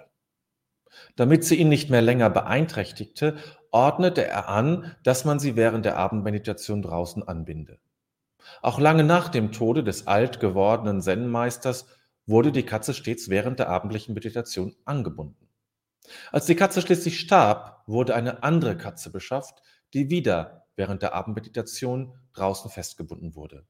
Damit 1.16 1.44
sie 1.44 1.58
ihn 1.58 1.70
nicht 1.70 1.92
mehr 1.92 2.02
länger 2.02 2.32
beeinträchtigte, 2.32 3.38
ordnete 3.70 4.26
er 4.26 4.50
an, 4.50 4.96
dass 5.04 5.24
man 5.24 5.38
sie 5.38 5.56
während 5.56 5.86
der 5.86 5.98
Abendmeditation 5.98 6.82
draußen 6.82 7.28
anbinde. 7.28 7.78
Auch 8.64 8.80
lange 8.80 9.04
nach 9.04 9.30
dem 9.30 9.52
Tode 9.52 9.84
des 9.84 10.08
alt 10.08 10.40
gewordenen 10.40 11.02
Zen-Meisters 11.02 11.86
wurde 12.26 12.52
die 12.52 12.64
Katze 12.64 12.96
stets 12.96 13.30
während 13.30 13.60
der 13.60 13.70
abendlichen 13.70 14.16
Meditation 14.16 14.76
angebunden. 14.86 15.49
Als 16.32 16.46
die 16.46 16.56
Katze 16.56 16.82
schließlich 16.82 17.20
starb, 17.20 17.84
wurde 17.88 18.16
eine 18.16 18.44
andere 18.44 18.78
Katze 18.78 19.12
beschafft, 19.12 19.62
die 19.94 20.10
wieder 20.10 20.68
während 20.76 21.02
der 21.02 21.14
Abendmeditation 21.14 22.18
draußen 22.34 22.70
festgebunden 22.70 23.36
wurde. 23.36 23.68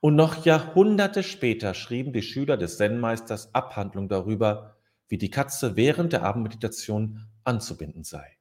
Und 0.00 0.16
noch 0.16 0.44
Jahrhunderte 0.44 1.22
später 1.22 1.74
schrieben 1.74 2.12
die 2.12 2.22
Schüler 2.22 2.56
des 2.56 2.76
Zen-Meisters 2.78 3.54
Abhandlung 3.54 4.08
darüber, 4.08 4.76
wie 5.08 5.18
die 5.18 5.30
Katze 5.30 5.76
während 5.76 6.12
der 6.12 6.22
Abendmeditation 6.22 7.28
anzubinden 7.44 8.04
sei. 8.04 8.36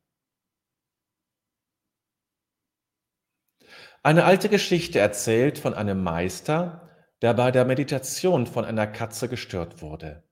Eine 4.03 4.25
alte 4.25 4.49
Geschichte 4.49 4.99
erzählt 4.99 5.57
von 5.57 5.73
einem 5.73 6.03
Meister, 6.03 6.89
der 7.21 7.33
bei 7.33 7.49
der 7.51 7.65
Meditation 7.65 8.45
von 8.45 8.65
einer 8.65 8.85
Katze 8.85 9.29
gestört 9.29 9.81
wurde. 9.81 10.23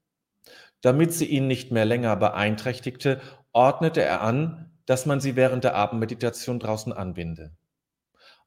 Damit 0.83 1.13
sie 1.13 1.25
ihn 1.25 1.47
nicht 1.47 1.71
mehr 1.71 1.85
länger 1.85 2.17
beeinträchtigte, 2.17 3.21
ordnete 3.53 4.01
er 4.01 4.21
an, 4.21 4.69
dass 4.85 5.05
man 5.05 5.21
sie 5.21 5.37
während 5.37 5.63
der 5.63 5.75
Abendmeditation 5.75 6.59
draußen 6.59 6.91
anbinde. 6.91 7.55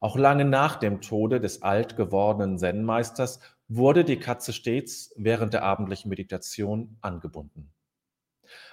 Auch 0.00 0.16
lange 0.16 0.44
nach 0.44 0.76
dem 0.76 1.00
Tode 1.00 1.40
des 1.40 1.62
alt 1.62 1.96
gewordenen 1.96 2.58
Zen-Meisters 2.58 3.40
wurde 3.68 4.04
die 4.04 4.18
Katze 4.18 4.52
stets 4.52 5.14
während 5.16 5.54
der 5.54 5.62
abendlichen 5.62 6.10
Meditation 6.10 6.98
angebunden. 7.00 7.72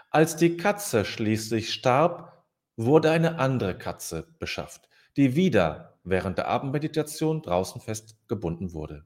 Als 0.10 0.36
die 0.36 0.58
Katze 0.58 1.05
schließlich 1.05 1.74
starb, 1.74 2.43
wurde 2.75 3.12
eine 3.12 3.39
andere 3.39 3.77
Katze 3.77 4.27
beschafft, 4.39 4.89
die 5.15 5.38
wieder 5.38 5.98
während 6.03 6.38
der 6.38 6.50
Abendmeditation 6.50 7.41
draußen 7.41 7.79
festgebunden 7.79 8.74
wurde. 8.74 9.05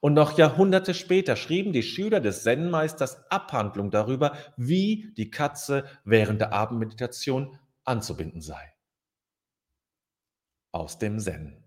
Und 0.00 0.14
noch 0.14 0.36
Jahrhunderte 0.38 0.94
später 0.94 1.36
schrieben 1.36 1.72
die 1.72 1.82
Schüler 1.82 2.20
des 2.20 2.42
Zen-Meisters 2.42 3.30
Abhandlung 3.30 3.90
darüber, 3.90 4.36
wie 4.56 5.12
die 5.16 5.30
Katze 5.30 5.84
während 6.04 6.40
der 6.40 6.52
Abendmeditation 6.52 7.58
anzubinden 7.84 8.40
sei. 8.40 8.72
Aus 10.72 10.98
dem 10.98 11.18
Zen. 11.18 11.59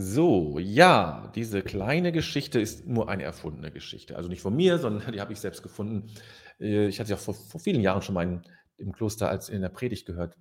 So, 0.00 0.60
ja, 0.60 1.32
diese 1.34 1.60
kleine 1.60 2.12
Geschichte 2.12 2.60
ist 2.60 2.86
nur 2.86 3.08
eine 3.08 3.24
erfundene 3.24 3.72
Geschichte. 3.72 4.14
Also 4.14 4.28
nicht 4.28 4.42
von 4.42 4.54
mir, 4.54 4.78
sondern 4.78 5.12
die 5.12 5.20
habe 5.20 5.32
ich 5.32 5.40
selbst 5.40 5.60
gefunden. 5.60 6.12
Äh, 6.60 6.86
ich 6.86 7.00
hatte 7.00 7.10
ja 7.10 7.16
vor, 7.16 7.34
vor 7.34 7.60
vielen 7.60 7.80
Jahren 7.80 8.00
schon 8.00 8.14
mal 8.14 8.22
in, 8.22 8.42
im 8.76 8.92
Kloster 8.92 9.28
als 9.28 9.48
in 9.48 9.60
der 9.60 9.70
Predigt 9.70 10.06
gehört. 10.06 10.36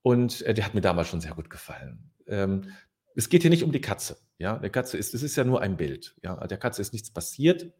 Und 0.00 0.40
äh, 0.46 0.54
der 0.54 0.64
hat 0.64 0.72
mir 0.72 0.80
damals 0.80 1.08
schon 1.08 1.20
sehr 1.20 1.34
gut 1.34 1.50
gefallen. 1.50 2.10
Ähm, 2.26 2.72
es 3.14 3.28
geht 3.28 3.42
hier 3.42 3.50
nicht 3.50 3.64
um 3.64 3.70
die 3.70 3.82
Katze. 3.82 4.16
Ja, 4.38 4.58
der 4.58 4.70
Katze 4.70 4.96
ist, 4.96 5.12
es 5.12 5.22
ist 5.22 5.36
ja 5.36 5.44
nur 5.44 5.60
ein 5.60 5.76
Bild. 5.76 6.16
Ja, 6.22 6.46
der 6.46 6.56
Katze 6.56 6.80
ist 6.80 6.94
nichts 6.94 7.10
passiert. 7.10 7.70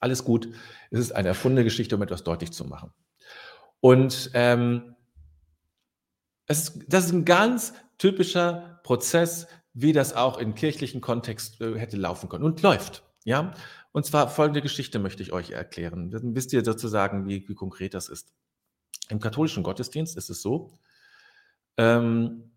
Alles 0.00 0.22
gut. 0.22 0.50
Es 0.90 1.00
ist 1.00 1.12
eine 1.12 1.28
erfundene 1.28 1.64
Geschichte, 1.64 1.96
um 1.96 2.02
etwas 2.02 2.24
deutlich 2.24 2.52
zu 2.52 2.66
machen. 2.66 2.92
Und 3.80 4.32
ähm, 4.34 4.96
es 6.46 6.78
das 6.86 7.06
ist 7.06 7.12
ein 7.12 7.24
ganz 7.24 7.72
typischer 7.96 8.80
Prozess, 8.82 9.46
wie 9.78 9.92
das 9.92 10.14
auch 10.14 10.38
im 10.38 10.54
kirchlichen 10.54 11.02
Kontext 11.02 11.60
äh, 11.60 11.78
hätte 11.78 11.98
laufen 11.98 12.30
können 12.30 12.44
und 12.44 12.62
läuft. 12.62 13.04
Ja, 13.24 13.52
und 13.92 14.06
zwar 14.06 14.28
folgende 14.28 14.62
Geschichte 14.62 14.98
möchte 14.98 15.22
ich 15.22 15.32
euch 15.32 15.50
erklären. 15.50 16.10
Dann 16.10 16.34
wisst 16.34 16.52
ihr 16.54 16.64
sozusagen, 16.64 17.28
wie, 17.28 17.46
wie 17.46 17.54
konkret 17.54 17.92
das 17.92 18.08
ist. 18.08 18.32
Im 19.10 19.20
katholischen 19.20 19.62
Gottesdienst 19.62 20.16
ist 20.16 20.30
es 20.30 20.40
so, 20.40 20.72
ähm, 21.76 22.52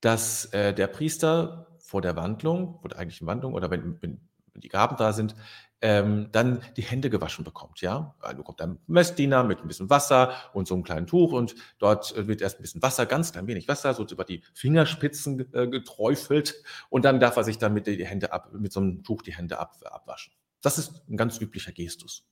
dass 0.00 0.46
äh, 0.52 0.72
der 0.72 0.86
Priester 0.86 1.76
vor 1.80 2.00
der 2.00 2.14
Wandlung, 2.14 2.78
vor 2.80 2.90
der 2.90 2.98
eigentlichen 2.98 3.26
Wandlung 3.26 3.54
oder 3.54 3.70
wenn, 3.70 4.00
wenn 4.00 4.20
die 4.54 4.68
Gaben 4.68 4.96
da 4.96 5.12
sind, 5.12 5.34
ähm, 5.82 6.28
dann 6.30 6.62
die 6.76 6.82
Hände 6.82 7.10
gewaschen 7.10 7.44
bekommt. 7.44 7.80
Ja, 7.80 8.14
also 8.20 8.42
kommt 8.42 8.62
ein 8.62 8.78
Messdiener 8.86 9.42
mit 9.42 9.60
ein 9.60 9.68
bisschen 9.68 9.90
Wasser 9.90 10.32
und 10.52 10.68
so 10.68 10.74
einem 10.74 10.84
kleinen 10.84 11.06
Tuch 11.06 11.32
und 11.32 11.56
dort 11.78 12.16
äh, 12.16 12.28
wird 12.28 12.40
erst 12.40 12.58
ein 12.58 12.62
bisschen 12.62 12.82
Wasser, 12.82 13.04
ganz 13.04 13.32
klein 13.32 13.48
wenig 13.48 13.66
Wasser, 13.66 13.92
so 13.92 14.06
über 14.06 14.24
die 14.24 14.42
Fingerspitzen 14.54 15.52
äh, 15.52 15.66
geträufelt 15.66 16.62
und 16.88 17.04
dann 17.04 17.18
darf 17.18 17.36
er 17.36 17.44
sich 17.44 17.58
dann 17.58 17.74
mit 17.74 17.86
die 17.88 18.06
Hände 18.06 18.32
ab, 18.32 18.50
mit 18.52 18.72
so 18.72 18.80
einem 18.80 19.02
Tuch 19.02 19.22
die 19.22 19.34
Hände 19.34 19.58
ab, 19.58 19.76
abwaschen. 19.84 20.32
Das 20.60 20.78
ist 20.78 21.02
ein 21.08 21.16
ganz 21.16 21.40
üblicher 21.40 21.72
Gestus. 21.72 22.24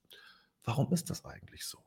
Warum 0.62 0.92
ist 0.92 1.10
das 1.10 1.24
eigentlich 1.24 1.66
so? 1.66 1.78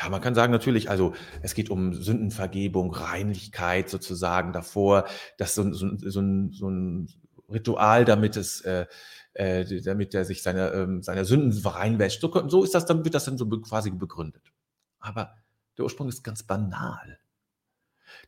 Ja, 0.00 0.08
man 0.08 0.20
kann 0.20 0.36
sagen 0.36 0.52
natürlich, 0.52 0.88
also 0.88 1.14
es 1.42 1.54
geht 1.54 1.68
um 1.68 1.92
Sündenvergebung, 1.92 2.94
Reinlichkeit 2.94 3.90
sozusagen 3.90 4.52
davor, 4.52 5.08
dass 5.38 5.56
so, 5.56 5.72
so, 5.72 5.88
so, 5.96 6.20
ein, 6.20 6.52
so 6.52 6.68
ein 6.68 7.08
Ritual, 7.52 8.04
damit 8.04 8.36
es 8.36 8.60
äh, 8.62 8.86
äh, 9.34 9.64
damit 9.82 10.14
er 10.14 10.24
sich 10.24 10.42
seine, 10.42 10.70
ähm, 10.70 11.02
seiner 11.02 11.24
Sünden 11.24 11.56
reinwäscht. 11.66 12.20
So, 12.20 12.48
so 12.48 12.64
ist 12.64 12.74
das, 12.74 12.86
dann 12.86 13.04
wird 13.04 13.14
das 13.14 13.24
dann 13.24 13.38
so 13.38 13.48
quasi 13.48 13.90
begründet. 13.90 14.52
Aber 14.98 15.34
der 15.76 15.84
Ursprung 15.84 16.08
ist 16.08 16.22
ganz 16.22 16.42
banal. 16.42 17.18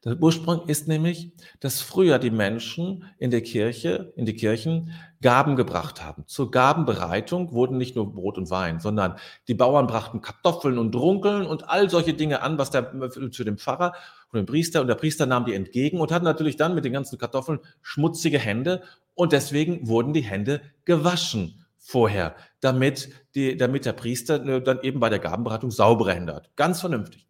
Der 0.05 0.21
Ursprung 0.21 0.67
ist 0.67 0.89
nämlich, 0.89 1.33
dass 1.61 1.81
früher 1.81 2.19
die 2.19 2.31
Menschen 2.31 3.05
in 3.19 3.31
der 3.31 3.43
Kirche, 3.43 4.13
in 4.17 4.27
die 4.27 4.35
Kirchen 4.35 4.93
Gaben 5.23 5.57
gebracht 5.57 6.03
haben. 6.03 6.25
Zur 6.27 6.51
Gabenbereitung 6.51 7.53
wurden 7.53 7.79
nicht 7.79 7.97
nur 7.97 8.13
Brot 8.13 8.37
und 8.37 8.51
Wein, 8.51 8.81
sondern 8.81 9.17
die 9.49 9.55
Bauern 9.55 9.87
brachten 9.87 10.21
Kartoffeln 10.21 10.79
und 10.79 10.95
Runkeln 10.95 11.47
und 11.47 11.69
all 11.69 11.89
solche 11.89 12.15
Dinge 12.15 12.43
an, 12.43 12.59
was 12.59 12.71
der 12.71 13.11
zu 13.31 13.45
dem 13.45 13.57
Pfarrer 13.57 13.95
und 14.33 14.39
dem 14.39 14.47
Priester 14.47 14.81
und 14.81 14.89
der 14.89 14.95
Priester 14.97 15.27
nahm 15.27 15.47
die 15.47 15.55
entgegen 15.55 16.01
und 16.01 16.13
hat 16.13 16.23
natürlich 16.23 16.57
dann 16.57 16.75
mit 16.75 16.85
den 16.85 16.93
ganzen 16.93 17.19
Kartoffeln 17.19 17.61
schmutzige 17.81 18.39
Hände 18.39 18.83
und 19.15 19.33
deswegen 19.33 19.87
wurden 19.87 20.13
die 20.13 20.23
Hände 20.23 20.63
gewaschen 20.85 21.65
vorher, 21.79 22.35
damit, 22.61 23.11
die, 23.35 23.57
damit 23.57 23.85
der 23.85 23.93
Priester 23.93 24.45
äh, 24.47 24.63
dann 24.63 24.81
eben 24.81 25.01
bei 25.01 25.11
der 25.11 25.19
Gabenberatung 25.19 25.71
saubere 25.71 26.15
Hände 26.15 26.35
hat. 26.35 26.55
Ganz 26.57 26.81
vernünftig. 26.81 27.29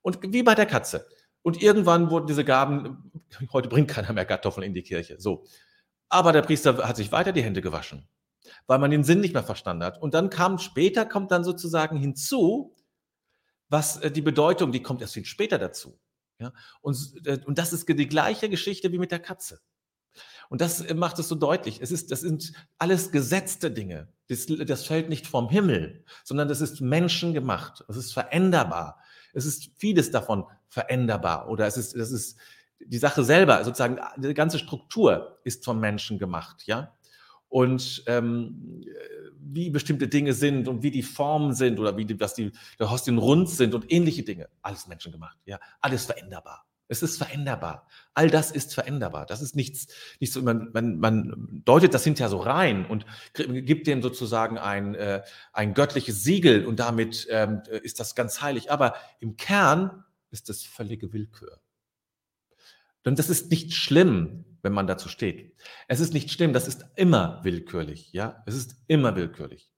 Und 0.00 0.18
wie 0.22 0.44
bei 0.44 0.54
der 0.54 0.66
Katze. 0.66 1.08
Und 1.42 1.62
irgendwann 1.62 2.10
wurden 2.10 2.26
diese 2.26 2.44
Gaben, 2.44 3.10
heute 3.52 3.68
bringt 3.68 3.88
keiner 3.88 4.12
mehr 4.12 4.24
Kartoffeln 4.24 4.64
in 4.64 4.74
die 4.74 4.82
Kirche. 4.82 5.16
So. 5.20 5.44
Aber 6.08 6.32
der 6.32 6.42
Priester 6.42 6.86
hat 6.86 6.96
sich 6.96 7.10
weiter 7.12 7.32
die 7.32 7.42
Hände 7.42 7.62
gewaschen, 7.62 8.08
weil 8.66 8.78
man 8.78 8.90
den 8.90 9.04
Sinn 9.04 9.20
nicht 9.20 9.34
mehr 9.34 9.42
verstanden 9.42 9.84
hat. 9.84 10.00
Und 10.00 10.14
dann 10.14 10.30
kam 10.30 10.58
später, 10.58 11.04
kommt 11.04 11.32
dann 11.32 11.42
sozusagen 11.42 11.96
hinzu, 11.96 12.76
was 13.68 13.96
äh, 13.98 14.10
die 14.10 14.22
Bedeutung, 14.22 14.70
die 14.70 14.82
kommt 14.82 15.02
erst 15.02 15.14
viel 15.14 15.24
später 15.24 15.58
dazu. 15.58 15.98
Ja? 16.38 16.52
Und, 16.80 16.96
äh, 17.24 17.38
und 17.44 17.58
das 17.58 17.72
ist 17.72 17.88
die 17.88 18.08
gleiche 18.08 18.48
Geschichte 18.48 18.92
wie 18.92 18.98
mit 18.98 19.10
der 19.10 19.18
Katze. 19.18 19.60
Und 20.48 20.60
das 20.60 20.92
macht 20.94 21.18
es 21.18 21.28
so 21.28 21.34
deutlich. 21.34 21.80
Es 21.80 21.90
ist, 21.90 22.10
das 22.10 22.20
sind 22.20 22.52
alles 22.78 23.10
gesetzte 23.10 23.70
Dinge. 23.70 24.08
Das, 24.28 24.46
das 24.46 24.86
fällt 24.86 25.08
nicht 25.08 25.26
vom 25.26 25.48
Himmel, 25.48 26.04
sondern 26.24 26.48
das 26.48 26.60
ist 26.60 26.80
menschengemacht. 26.80 27.84
Es 27.88 27.96
ist 27.96 28.12
veränderbar. 28.12 28.98
Es 29.32 29.44
ist 29.44 29.70
vieles 29.76 30.10
davon 30.10 30.44
veränderbar. 30.68 31.48
Oder 31.48 31.66
es 31.66 31.76
ist, 31.76 31.96
das 31.96 32.10
ist 32.10 32.38
die 32.78 32.98
Sache 32.98 33.24
selber, 33.24 33.64
sozusagen, 33.64 33.98
die 34.16 34.34
ganze 34.34 34.58
Struktur 34.58 35.38
ist 35.44 35.64
vom 35.64 35.80
Menschen 35.80 36.18
gemacht, 36.18 36.64
ja. 36.66 36.92
Und 37.48 38.02
ähm, 38.06 38.84
wie 39.38 39.70
bestimmte 39.70 40.08
Dinge 40.08 40.34
sind 40.34 40.68
und 40.68 40.82
wie 40.82 40.90
die 40.90 41.02
Formen 41.02 41.54
sind 41.54 41.78
oder 41.78 41.96
wie 41.96 42.04
die, 42.04 42.18
was 42.18 42.34
die 42.34 42.50
der 42.78 42.90
Hostien 42.90 43.18
rund 43.18 43.48
sind 43.48 43.74
und 43.74 43.90
ähnliche 43.90 44.24
Dinge. 44.24 44.48
Alles 44.62 44.86
menschengemacht, 44.88 45.38
ja. 45.46 45.58
Alles 45.80 46.06
veränderbar. 46.06 46.65
Es 46.88 47.02
ist 47.02 47.18
veränderbar. 47.18 47.88
All 48.14 48.30
das 48.30 48.50
ist 48.50 48.74
veränderbar. 48.74 49.26
Das 49.26 49.42
ist 49.42 49.56
nichts, 49.56 49.88
nichts 50.20 50.34
so, 50.34 50.42
man, 50.42 50.70
man, 50.72 50.98
man 50.98 51.62
deutet 51.64 51.94
das 51.94 52.04
hinterher 52.04 52.30
so 52.30 52.38
rein 52.38 52.86
und 52.86 53.06
gibt 53.34 53.86
dem 53.86 54.02
sozusagen 54.02 54.58
ein, 54.58 54.94
äh, 54.94 55.22
ein 55.52 55.74
göttliches 55.74 56.22
Siegel 56.22 56.64
und 56.64 56.78
damit 56.78 57.26
ähm, 57.30 57.62
ist 57.82 57.98
das 57.98 58.14
ganz 58.14 58.40
heilig. 58.40 58.70
Aber 58.70 58.94
im 59.20 59.36
Kern 59.36 60.04
ist 60.30 60.48
das 60.48 60.62
völlige 60.62 61.12
Willkür. 61.12 61.60
Und 63.04 63.18
das 63.18 63.30
ist 63.30 63.50
nicht 63.50 63.74
schlimm, 63.74 64.44
wenn 64.62 64.72
man 64.72 64.86
dazu 64.88 65.08
steht. 65.08 65.54
Es 65.86 66.00
ist 66.00 66.12
nicht 66.12 66.30
schlimm, 66.30 66.52
das 66.52 66.66
ist 66.66 66.84
immer 66.96 67.40
willkürlich. 67.44 68.12
Ja, 68.12 68.42
es 68.46 68.56
ist 68.56 68.76
immer 68.88 69.14
willkürlich. 69.14 69.70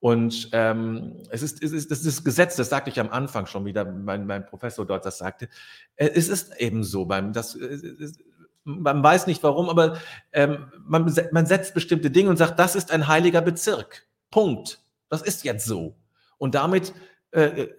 Und 0.00 0.50
ähm, 0.52 1.16
es, 1.30 1.42
ist, 1.42 1.62
es 1.62 1.72
ist 1.72 1.90
das 1.90 2.04
ist 2.04 2.24
Gesetz, 2.24 2.54
das 2.54 2.68
sagte 2.68 2.90
ich 2.90 3.00
am 3.00 3.10
Anfang 3.10 3.46
schon 3.46 3.64
wieder, 3.64 3.84
mein, 3.84 4.26
mein 4.26 4.46
Professor 4.46 4.86
dort 4.86 5.04
das 5.04 5.18
sagte. 5.18 5.48
Äh, 5.96 6.10
es 6.14 6.28
ist 6.28 6.56
eben 6.60 6.84
so, 6.84 7.04
beim, 7.04 7.32
das, 7.32 7.56
es, 7.56 8.18
man 8.64 9.02
weiß 9.02 9.26
nicht 9.26 9.42
warum, 9.42 9.68
aber 9.68 9.98
ähm, 10.32 10.70
man, 10.86 11.12
man 11.32 11.46
setzt 11.46 11.74
bestimmte 11.74 12.10
Dinge 12.10 12.30
und 12.30 12.36
sagt, 12.36 12.58
das 12.58 12.76
ist 12.76 12.92
ein 12.92 13.08
heiliger 13.08 13.40
Bezirk. 13.40 14.06
Punkt. 14.30 14.80
Das 15.08 15.22
ist 15.22 15.42
jetzt 15.42 15.66
so. 15.66 15.96
Und 16.36 16.54
damit 16.54 16.92
äh, 17.32 17.44
äh 17.44 17.74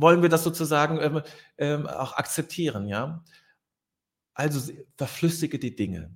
wollen 0.00 0.22
wir 0.22 0.28
das 0.28 0.44
sozusagen 0.44 1.00
ähm, 1.00 1.22
ähm, 1.58 1.86
auch 1.88 2.12
akzeptieren, 2.12 2.86
ja. 2.86 3.24
Also 4.32 4.72
verflüssige 4.96 5.58
die 5.58 5.74
Dinge. 5.74 6.14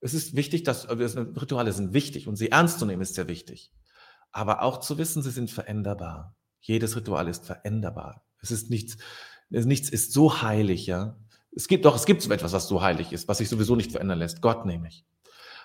Es 0.00 0.14
ist 0.14 0.34
wichtig, 0.34 0.62
dass 0.62 0.86
also 0.86 1.20
Rituale 1.20 1.72
sind 1.72 1.92
wichtig 1.92 2.26
und 2.26 2.36
sie 2.36 2.50
ernst 2.50 2.78
zu 2.78 2.86
nehmen 2.86 3.02
ist 3.02 3.14
sehr 3.14 3.28
wichtig. 3.28 3.70
Aber 4.36 4.60
auch 4.60 4.80
zu 4.80 4.98
wissen, 4.98 5.22
sie 5.22 5.30
sind 5.30 5.50
veränderbar. 5.50 6.36
Jedes 6.60 6.94
Ritual 6.94 7.26
ist 7.26 7.46
veränderbar. 7.46 8.22
Es 8.42 8.50
ist 8.50 8.68
nichts, 8.68 8.98
nichts 9.48 9.88
ist 9.88 10.12
so 10.12 10.42
heilig, 10.42 10.86
ja. 10.86 11.16
Es 11.52 11.68
gibt 11.68 11.86
doch, 11.86 11.96
es 11.96 12.04
gibt 12.04 12.20
so 12.20 12.30
etwas, 12.30 12.52
was 12.52 12.68
so 12.68 12.82
heilig 12.82 13.14
ist, 13.14 13.28
was 13.28 13.38
sich 13.38 13.48
sowieso 13.48 13.76
nicht 13.76 13.92
verändern 13.92 14.18
lässt. 14.18 14.42
Gott 14.42 14.66
nämlich. 14.66 15.06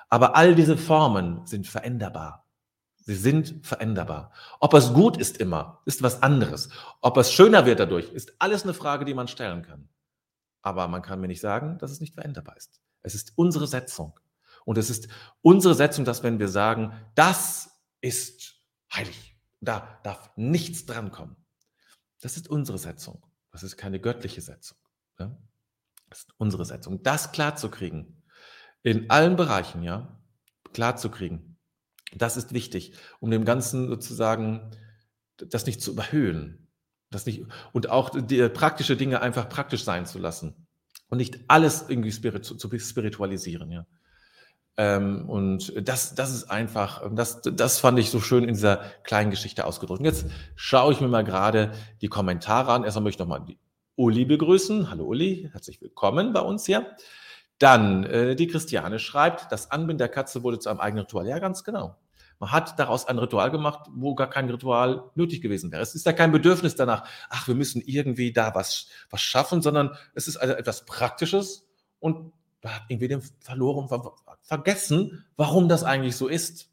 Aber 0.08 0.38
all 0.38 0.56
diese 0.56 0.78
Formen 0.78 1.46
sind 1.46 1.68
veränderbar. 1.68 2.48
Sie 2.96 3.16
sind 3.16 3.60
veränderbar. 3.62 4.32
Ob 4.62 4.74
es 4.74 4.94
gut 4.94 5.18
ist 5.18 5.40
immer, 5.40 5.82
ist 5.86 6.02
was 6.02 6.24
anderes. 6.24 6.70
Ob 7.02 7.18
es 7.18 7.34
schöner 7.34 7.66
wird 7.66 7.82
dadurch, 7.82 8.10
ist 8.14 8.36
alles 8.40 8.64
eine 8.64 8.74
Frage, 8.74 9.04
die 9.04 9.14
man 9.14 9.28
stellen 9.28 9.64
kann. 9.64 9.90
Aber 10.62 10.88
man 10.88 11.02
kann 11.02 11.20
mir 11.20 11.28
nicht 11.28 11.42
sagen, 11.42 11.78
dass 11.80 11.92
es 11.92 12.00
nicht 12.00 12.14
veränderbar 12.14 12.56
ist. 12.56 12.80
Es 13.02 13.16
ist 13.16 13.34
unsere 13.36 13.68
Setzung. 13.68 14.18
Und 14.64 14.78
es 14.78 14.90
ist 14.90 15.10
unsere 15.42 15.76
Setzung, 15.76 16.06
dass 16.06 16.24
wenn 16.24 16.40
wir 16.40 16.48
sagen, 16.48 16.94
das 17.16 17.68
ist 18.00 18.61
heilig, 18.94 19.38
da 19.60 20.00
darf 20.04 20.32
nichts 20.36 20.86
drankommen. 20.86 21.36
Das 22.22 22.38
ist 22.38 22.48
unsere 22.48 22.78
Setzung. 22.78 23.26
Das 23.52 23.64
ist 23.64 23.78
keine 23.78 24.00
göttliche 24.00 24.42
Setzung. 24.42 24.78
Ja? 25.20 25.38
Das 26.10 26.20
ist 26.20 26.34
unsere 26.38 26.66
Setzung. 26.66 27.04
Das 27.04 27.32
klarzukriegen, 27.32 28.24
in 28.84 29.10
allen 29.10 29.36
Bereichen, 29.36 29.84
ja, 29.84 30.20
klarzukriegen, 30.74 31.58
das 32.14 32.38
ist 32.38 32.54
wichtig, 32.54 32.94
um 33.20 33.32
dem 33.32 33.46
Ganzen 33.46 33.88
sozusagen 33.88 34.72
das 35.38 35.66
nicht 35.66 35.82
zu 35.82 35.92
überhöhen. 35.92 36.68
Das 37.10 37.26
nicht, 37.26 37.46
und 37.74 37.90
auch 37.90 38.10
die 38.10 38.48
praktische 38.50 38.96
Dinge 38.96 39.22
einfach 39.22 39.50
praktisch 39.50 39.84
sein 39.84 40.06
zu 40.06 40.18
lassen 40.18 40.68
und 41.10 41.18
nicht 41.18 41.40
alles 41.50 41.86
irgendwie 41.90 42.12
spiritu 42.12 42.56
zu 42.56 42.80
spiritualisieren. 42.80 43.70
Ja. 43.72 43.86
Ähm, 44.78 45.30
und 45.30 45.74
das, 45.88 46.16
das 46.16 46.32
ist 46.34 46.46
einfach, 46.46 47.04
das, 47.14 47.42
das 47.42 47.80
fand 47.80 48.00
ich 48.00 48.10
so 48.10 48.20
schön 48.20 48.44
in 48.44 48.54
dieser 48.54 48.78
kleinen 49.04 49.30
Geschichte 49.30 49.66
ausgedrückt. 49.66 50.02
Jetzt 50.02 50.26
schaue 50.56 50.94
ich 50.94 51.02
mir 51.02 51.08
mal 51.08 51.24
gerade 51.24 51.72
die 52.02 52.08
Kommentare 52.08 52.72
an. 52.72 52.84
Erstmal 52.84 53.04
möchte 53.04 53.24
ich 53.24 53.28
nochmal 53.28 53.46
die 53.46 53.60
Uli 53.96 54.26
begrüßen. 54.26 54.90
Hallo 54.90 55.06
Uli, 55.06 55.50
herzlich 55.52 55.82
willkommen 55.82 56.34
bei 56.34 56.40
uns 56.40 56.66
hier. 56.66 56.96
Dann 57.60 58.06
äh, 58.06 58.36
die 58.36 58.48
Christiane 58.48 58.98
schreibt, 58.98 59.52
das 59.52 59.70
Anbinden 59.70 60.00
der 60.00 60.10
Katze 60.10 60.42
wurde 60.42 60.58
zu 60.58 60.70
einem 60.70 60.80
eigenen 60.80 61.06
Ritual. 61.06 61.28
Ja, 61.28 61.40
ganz 61.40 61.64
genau. 61.64 61.98
Man 62.40 62.52
hat 62.52 62.80
daraus 62.80 63.06
ein 63.06 63.20
Ritual 63.20 63.52
gemacht, 63.52 63.88
wo 63.94 64.16
gar 64.16 64.28
kein 64.28 64.50
Ritual 64.50 65.12
nötig 65.14 65.42
gewesen 65.42 65.72
wäre. 65.72 65.84
Es 65.84 65.94
ist 65.94 66.08
ja 66.08 66.14
kein 66.14 66.32
Bedürfnis 66.32 66.76
danach, 66.76 67.08
ach, 67.30 67.48
wir 67.48 67.54
müssen 67.54 67.84
irgendwie 67.86 68.34
da 68.34 68.56
was, 68.56 68.88
was 69.12 69.22
schaffen, 69.22 69.62
sondern 69.62 69.96
es 70.16 70.28
ist 70.28 70.38
also 70.38 70.56
etwas 70.56 70.86
Praktisches 70.86 71.68
und 72.00 72.34
hat 72.70 72.84
irgendwie 72.90 73.08
den 73.08 73.22
verloren, 73.40 73.88
ver 73.88 74.14
vergessen, 74.44 75.26
warum 75.38 75.70
das 75.70 75.84
eigentlich 75.84 76.16
so 76.16 76.28
ist. 76.28 76.70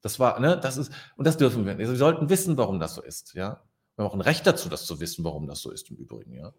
Das 0.00 0.18
war, 0.18 0.38
ne, 0.40 0.58
das 0.60 0.76
ist, 0.76 0.92
und 1.16 1.26
das 1.26 1.36
dürfen 1.36 1.64
wir. 1.64 1.78
Wir 1.78 1.96
sollten 1.96 2.28
wissen, 2.28 2.56
warum 2.58 2.78
das 2.78 2.94
so 2.94 3.02
ist, 3.02 3.34
ja. 3.34 3.62
Wir 3.96 4.04
haben 4.04 4.10
auch 4.10 4.14
ein 4.14 4.20
Recht 4.20 4.46
dazu, 4.46 4.68
das 4.68 4.86
zu 4.86 5.00
wissen, 5.00 5.24
warum 5.24 5.46
das 5.46 5.60
so 5.60 5.70
ist 5.70 5.90
im 5.90 5.96
Übrigen, 5.96 6.34
ja. 6.34 6.52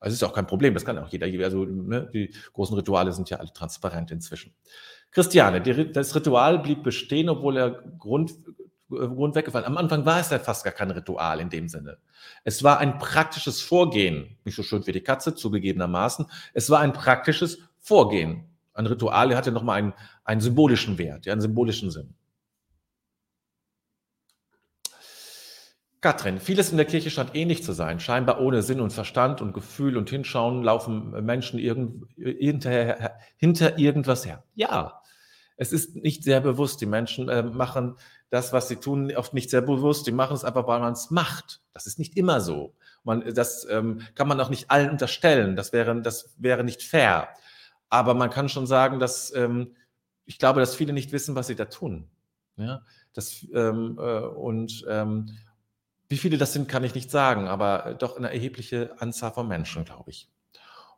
Also 0.00 0.14
ist 0.14 0.24
auch 0.24 0.32
kein 0.32 0.46
Problem, 0.46 0.72
das 0.72 0.84
kann 0.84 0.98
auch 0.98 1.08
jeder. 1.08 1.26
Also 1.44 1.64
ne, 1.66 2.08
die 2.12 2.34
großen 2.54 2.74
Rituale 2.74 3.12
sind 3.12 3.28
ja 3.28 3.36
alle 3.36 3.52
transparent 3.52 4.10
inzwischen. 4.10 4.54
Christiane, 5.10 5.60
die, 5.60 5.92
das 5.92 6.14
Ritual 6.14 6.58
blieb 6.60 6.82
bestehen, 6.82 7.28
obwohl 7.28 7.58
er 7.58 7.70
Grund, 7.98 8.32
Grund 8.88 9.34
weggefallen. 9.34 9.66
Am 9.66 9.76
Anfang 9.76 10.06
war 10.06 10.20
es 10.20 10.30
ja 10.30 10.38
fast 10.38 10.64
gar 10.64 10.72
kein 10.72 10.90
Ritual 10.90 11.38
in 11.40 11.50
dem 11.50 11.68
Sinne. 11.68 11.98
Es 12.44 12.64
war 12.64 12.78
ein 12.78 12.98
praktisches 12.98 13.60
Vorgehen, 13.60 14.38
nicht 14.44 14.56
so 14.56 14.62
schön 14.62 14.86
wie 14.86 14.92
die 14.92 15.02
Katze 15.02 15.34
zugegebenermaßen. 15.34 16.26
Es 16.54 16.70
war 16.70 16.80
ein 16.80 16.92
praktisches 16.92 17.58
Vorgehen. 17.80 18.44
Ein 18.74 18.86
Ritual 18.86 19.34
hatte 19.36 19.52
nochmal 19.52 19.78
einen, 19.78 19.94
einen 20.24 20.40
symbolischen 20.40 20.98
Wert, 20.98 21.26
ja, 21.26 21.32
einen 21.32 21.42
symbolischen 21.42 21.90
Sinn. 21.90 22.14
Katrin, 26.00 26.40
vieles 26.40 26.70
in 26.70 26.78
der 26.78 26.86
Kirche 26.86 27.10
scheint 27.10 27.34
ähnlich 27.34 27.62
zu 27.62 27.72
sein. 27.72 28.00
Scheinbar 28.00 28.40
ohne 28.40 28.62
Sinn 28.62 28.80
und 28.80 28.90
Verstand 28.90 29.42
und 29.42 29.52
Gefühl 29.52 29.98
und 29.98 30.08
Hinschauen 30.08 30.62
laufen 30.62 31.10
Menschen 31.26 31.58
irgend, 31.58 32.06
hinter, 32.16 33.18
hinter 33.36 33.78
irgendwas 33.78 34.24
her. 34.24 34.44
Ja, 34.54 35.02
es 35.58 35.72
ist 35.74 35.96
nicht 35.96 36.24
sehr 36.24 36.40
bewusst. 36.40 36.80
Die 36.80 36.86
Menschen 36.86 37.28
äh, 37.28 37.42
machen 37.42 37.96
das, 38.30 38.54
was 38.54 38.68
sie 38.68 38.76
tun, 38.76 39.14
oft 39.14 39.34
nicht 39.34 39.50
sehr 39.50 39.60
bewusst. 39.60 40.06
Die 40.06 40.12
machen 40.12 40.34
es 40.34 40.42
einfach, 40.42 40.66
weil 40.66 40.80
man 40.80 40.94
es 40.94 41.10
macht. 41.10 41.60
Das 41.74 41.86
ist 41.86 41.98
nicht 41.98 42.16
immer 42.16 42.40
so. 42.40 42.74
Man, 43.04 43.34
das 43.34 43.66
ähm, 43.68 44.00
kann 44.14 44.26
man 44.26 44.40
auch 44.40 44.48
nicht 44.48 44.70
allen 44.70 44.88
unterstellen. 44.88 45.54
Das 45.54 45.74
wäre, 45.74 46.00
das 46.00 46.34
wäre 46.38 46.64
nicht 46.64 46.82
fair. 46.82 47.28
Aber 47.90 48.14
man 48.14 48.30
kann 48.30 48.48
schon 48.48 48.66
sagen, 48.66 48.98
dass 48.98 49.34
ähm, 49.34 49.76
ich 50.24 50.38
glaube, 50.38 50.60
dass 50.60 50.74
viele 50.74 50.92
nicht 50.92 51.12
wissen, 51.12 51.34
was 51.34 51.48
sie 51.48 51.56
da 51.56 51.66
tun. 51.66 52.08
Ja, 52.56 52.82
das, 53.12 53.46
ähm, 53.52 53.98
äh, 53.98 54.20
und, 54.20 54.84
ähm, 54.88 55.30
wie 56.08 56.18
viele 56.18 56.38
das 56.38 56.52
sind, 56.52 56.68
kann 56.68 56.84
ich 56.84 56.94
nicht 56.94 57.10
sagen, 57.10 57.46
aber 57.48 57.94
doch 57.98 58.16
eine 58.16 58.32
erhebliche 58.32 59.00
Anzahl 59.00 59.32
von 59.32 59.46
Menschen, 59.46 59.84
glaube 59.84 60.10
ich. 60.10 60.28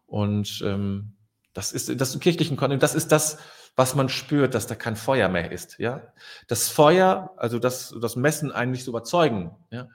Und 0.07 0.62
ähm, 0.64 1.12
das 1.52 1.72
ist 1.72 2.00
das 2.00 2.14
im 2.14 2.20
kirchlichen 2.20 2.57
Kontext, 2.57 2.83
das 2.83 2.94
ist 2.94 3.12
das, 3.12 3.38
was 3.76 3.94
man 3.94 4.09
spürt, 4.09 4.55
dass 4.55 4.66
da 4.66 4.74
kein 4.74 4.96
Feuer 4.96 5.28
mehr 5.28 5.52
ist. 5.52 5.78
Ja? 5.78 6.02
Das 6.48 6.68
Feuer, 6.68 7.33
also 7.37 7.59
das, 7.59 7.94
das 8.00 8.16
Messen 8.16 8.52
einen 8.52 8.72
nicht 8.72 8.85
zu 8.85 8.90
überzeugen, 8.90 9.55
ja? 9.70 9.88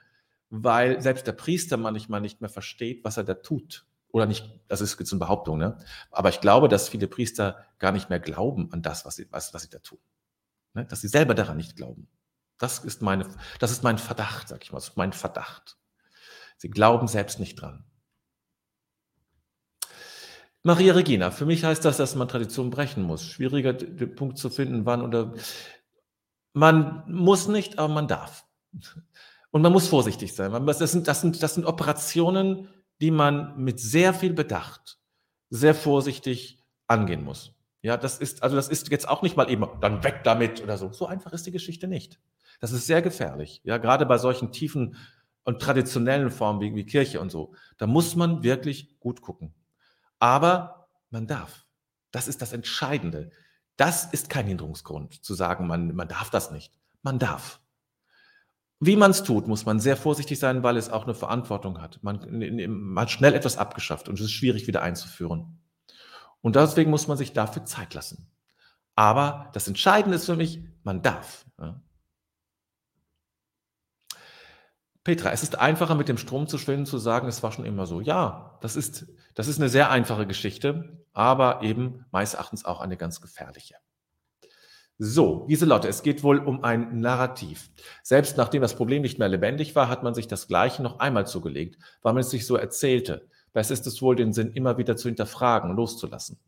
weil 0.50 1.00
selbst 1.00 1.26
der 1.26 1.32
Priester 1.32 1.76
manchmal 1.76 2.20
nicht 2.20 2.40
mehr 2.40 2.50
versteht, 2.50 3.04
was 3.04 3.16
er 3.16 3.24
da 3.24 3.34
tut. 3.34 3.86
Oder 4.10 4.26
nicht, 4.26 4.48
das 4.68 4.80
ist 4.80 4.98
jetzt 4.98 5.12
eine 5.12 5.20
Behauptung, 5.20 5.58
ne? 5.58 5.78
aber 6.10 6.30
ich 6.30 6.40
glaube, 6.40 6.68
dass 6.68 6.88
viele 6.88 7.08
Priester 7.08 7.66
gar 7.78 7.92
nicht 7.92 8.08
mehr 8.08 8.20
glauben 8.20 8.72
an 8.72 8.82
das, 8.82 9.04
was 9.04 9.16
sie, 9.16 9.30
was, 9.30 9.52
was 9.52 9.62
sie 9.62 9.70
da 9.70 9.78
tun. 9.78 9.98
Ne? 10.74 10.86
Dass 10.86 11.02
sie 11.02 11.08
selber 11.08 11.34
daran 11.34 11.56
nicht 11.56 11.76
glauben. 11.76 12.08
Das 12.58 12.80
ist, 12.80 13.02
meine, 13.02 13.26
das 13.60 13.70
ist 13.70 13.84
mein 13.84 13.98
Verdacht, 13.98 14.48
sag 14.48 14.64
ich 14.64 14.72
mal. 14.72 14.78
Das 14.78 14.88
ist 14.88 14.96
mein 14.96 15.12
Verdacht. 15.12 15.78
Sie 16.56 16.70
glauben 16.70 17.06
selbst 17.06 17.38
nicht 17.38 17.60
dran. 17.60 17.84
Maria 20.64 20.94
Regina, 20.94 21.30
für 21.30 21.46
mich 21.46 21.64
heißt 21.64 21.84
das, 21.84 21.98
dass 21.98 22.16
man 22.16 22.28
Tradition 22.28 22.70
brechen 22.70 23.02
muss. 23.02 23.24
Schwieriger 23.24 23.72
den 23.72 24.14
Punkt 24.14 24.38
zu 24.38 24.50
finden, 24.50 24.86
wann 24.86 25.02
oder. 25.02 25.34
Man 26.52 27.04
muss 27.06 27.46
nicht, 27.46 27.78
aber 27.78 27.92
man 27.92 28.08
darf. 28.08 28.44
Und 29.50 29.62
man 29.62 29.72
muss 29.72 29.88
vorsichtig 29.88 30.34
sein. 30.34 30.66
Das 30.66 30.78
sind, 30.78 31.06
das 31.06 31.20
sind, 31.20 31.42
das 31.42 31.54
sind 31.54 31.64
Operationen, 31.64 32.68
die 33.00 33.10
man 33.10 33.56
mit 33.56 33.80
sehr 33.80 34.14
viel 34.14 34.32
Bedacht, 34.32 34.98
sehr 35.50 35.74
vorsichtig 35.74 36.64
angehen 36.86 37.24
muss. 37.24 37.54
Ja, 37.82 37.96
das 37.96 38.18
ist, 38.18 38.42
also 38.42 38.56
das 38.56 38.68
ist 38.68 38.90
jetzt 38.90 39.08
auch 39.08 39.22
nicht 39.22 39.36
mal 39.36 39.50
eben, 39.50 39.66
dann 39.80 40.02
weg 40.02 40.22
damit 40.24 40.62
oder 40.62 40.76
so. 40.76 40.92
So 40.92 41.06
einfach 41.06 41.32
ist 41.32 41.46
die 41.46 41.52
Geschichte 41.52 41.86
nicht. 41.86 42.20
Das 42.60 42.72
ist 42.72 42.86
sehr 42.86 43.02
gefährlich. 43.02 43.60
Ja, 43.64 43.78
gerade 43.78 44.04
bei 44.04 44.18
solchen 44.18 44.50
tiefen 44.50 44.96
und 45.44 45.62
traditionellen 45.62 46.30
Formen 46.30 46.60
wie, 46.60 46.74
wie 46.74 46.84
Kirche 46.84 47.20
und 47.20 47.30
so. 47.30 47.54
Da 47.78 47.86
muss 47.86 48.16
man 48.16 48.42
wirklich 48.42 48.98
gut 48.98 49.22
gucken. 49.22 49.54
Aber 50.18 50.88
man 51.10 51.26
darf. 51.26 51.66
Das 52.10 52.26
ist 52.26 52.42
das 52.42 52.52
Entscheidende. 52.52 53.30
Das 53.76 54.06
ist 54.06 54.28
kein 54.28 54.46
Hinderungsgrund, 54.46 55.24
zu 55.24 55.34
sagen, 55.34 55.68
man, 55.68 55.94
man 55.94 56.08
darf 56.08 56.30
das 56.30 56.50
nicht. 56.50 56.72
Man 57.02 57.20
darf. 57.20 57.60
Wie 58.80 58.96
man 58.96 59.10
es 59.10 59.24
tut, 59.24 59.48
muss 59.48 59.66
man 59.66 59.80
sehr 59.80 59.96
vorsichtig 59.96 60.38
sein, 60.38 60.62
weil 60.62 60.76
es 60.76 60.88
auch 60.88 61.04
eine 61.04 61.14
Verantwortung 61.14 61.80
hat. 61.80 61.98
Man, 62.02 62.20
man 62.68 63.02
hat 63.02 63.10
schnell 63.10 63.34
etwas 63.34 63.58
abgeschafft 63.58 64.08
und 64.08 64.18
es 64.18 64.26
ist 64.26 64.32
schwierig 64.32 64.66
wieder 64.68 64.82
einzuführen. 64.82 65.60
Und 66.40 66.54
deswegen 66.54 66.90
muss 66.90 67.08
man 67.08 67.16
sich 67.16 67.32
dafür 67.32 67.64
Zeit 67.64 67.94
lassen. 67.94 68.30
Aber 68.94 69.50
das 69.52 69.66
Entscheidende 69.66 70.16
ist 70.16 70.26
für 70.26 70.36
mich, 70.36 70.62
man 70.84 71.02
darf. 71.02 71.44
Ja. 71.58 71.80
Petra, 75.02 75.32
es 75.32 75.42
ist 75.42 75.58
einfacher, 75.58 75.94
mit 75.94 76.08
dem 76.08 76.18
Strom 76.18 76.46
zu 76.46 76.58
schwimmen, 76.58 76.84
zu 76.84 76.98
sagen, 76.98 77.28
es 77.28 77.42
war 77.42 77.50
schon 77.50 77.64
immer 77.64 77.86
so. 77.86 78.00
Ja, 78.00 78.58
das 78.60 78.76
ist, 78.76 79.06
das 79.34 79.48
ist 79.48 79.58
eine 79.58 79.68
sehr 79.68 79.90
einfache 79.90 80.26
Geschichte, 80.26 81.04
aber 81.12 81.62
eben 81.62 82.04
meines 82.10 82.34
Erachtens 82.34 82.64
auch 82.64 82.80
eine 82.80 82.96
ganz 82.96 83.20
gefährliche. 83.20 83.76
So, 85.00 85.46
Lieselotte, 85.48 85.86
es 85.86 86.02
geht 86.02 86.24
wohl 86.24 86.38
um 86.38 86.64
ein 86.64 87.00
Narrativ. 87.00 87.70
Selbst 88.02 88.36
nachdem 88.36 88.62
das 88.62 88.74
Problem 88.74 89.02
nicht 89.02 89.18
mehr 89.18 89.28
lebendig 89.28 89.76
war, 89.76 89.88
hat 89.88 90.02
man 90.02 90.12
sich 90.14 90.26
das 90.26 90.48
Gleiche 90.48 90.82
noch 90.82 90.98
einmal 90.98 91.24
zugelegt, 91.26 91.78
weil 92.02 92.14
man 92.14 92.20
es 92.22 92.30
sich 92.30 92.46
so 92.46 92.56
erzählte. 92.56 93.28
Besser 93.52 93.74
ist 93.74 93.86
es 93.86 94.02
wohl, 94.02 94.16
den 94.16 94.32
Sinn 94.32 94.50
immer 94.52 94.76
wieder 94.76 94.96
zu 94.96 95.08
hinterfragen, 95.08 95.70
loszulassen. 95.76 96.38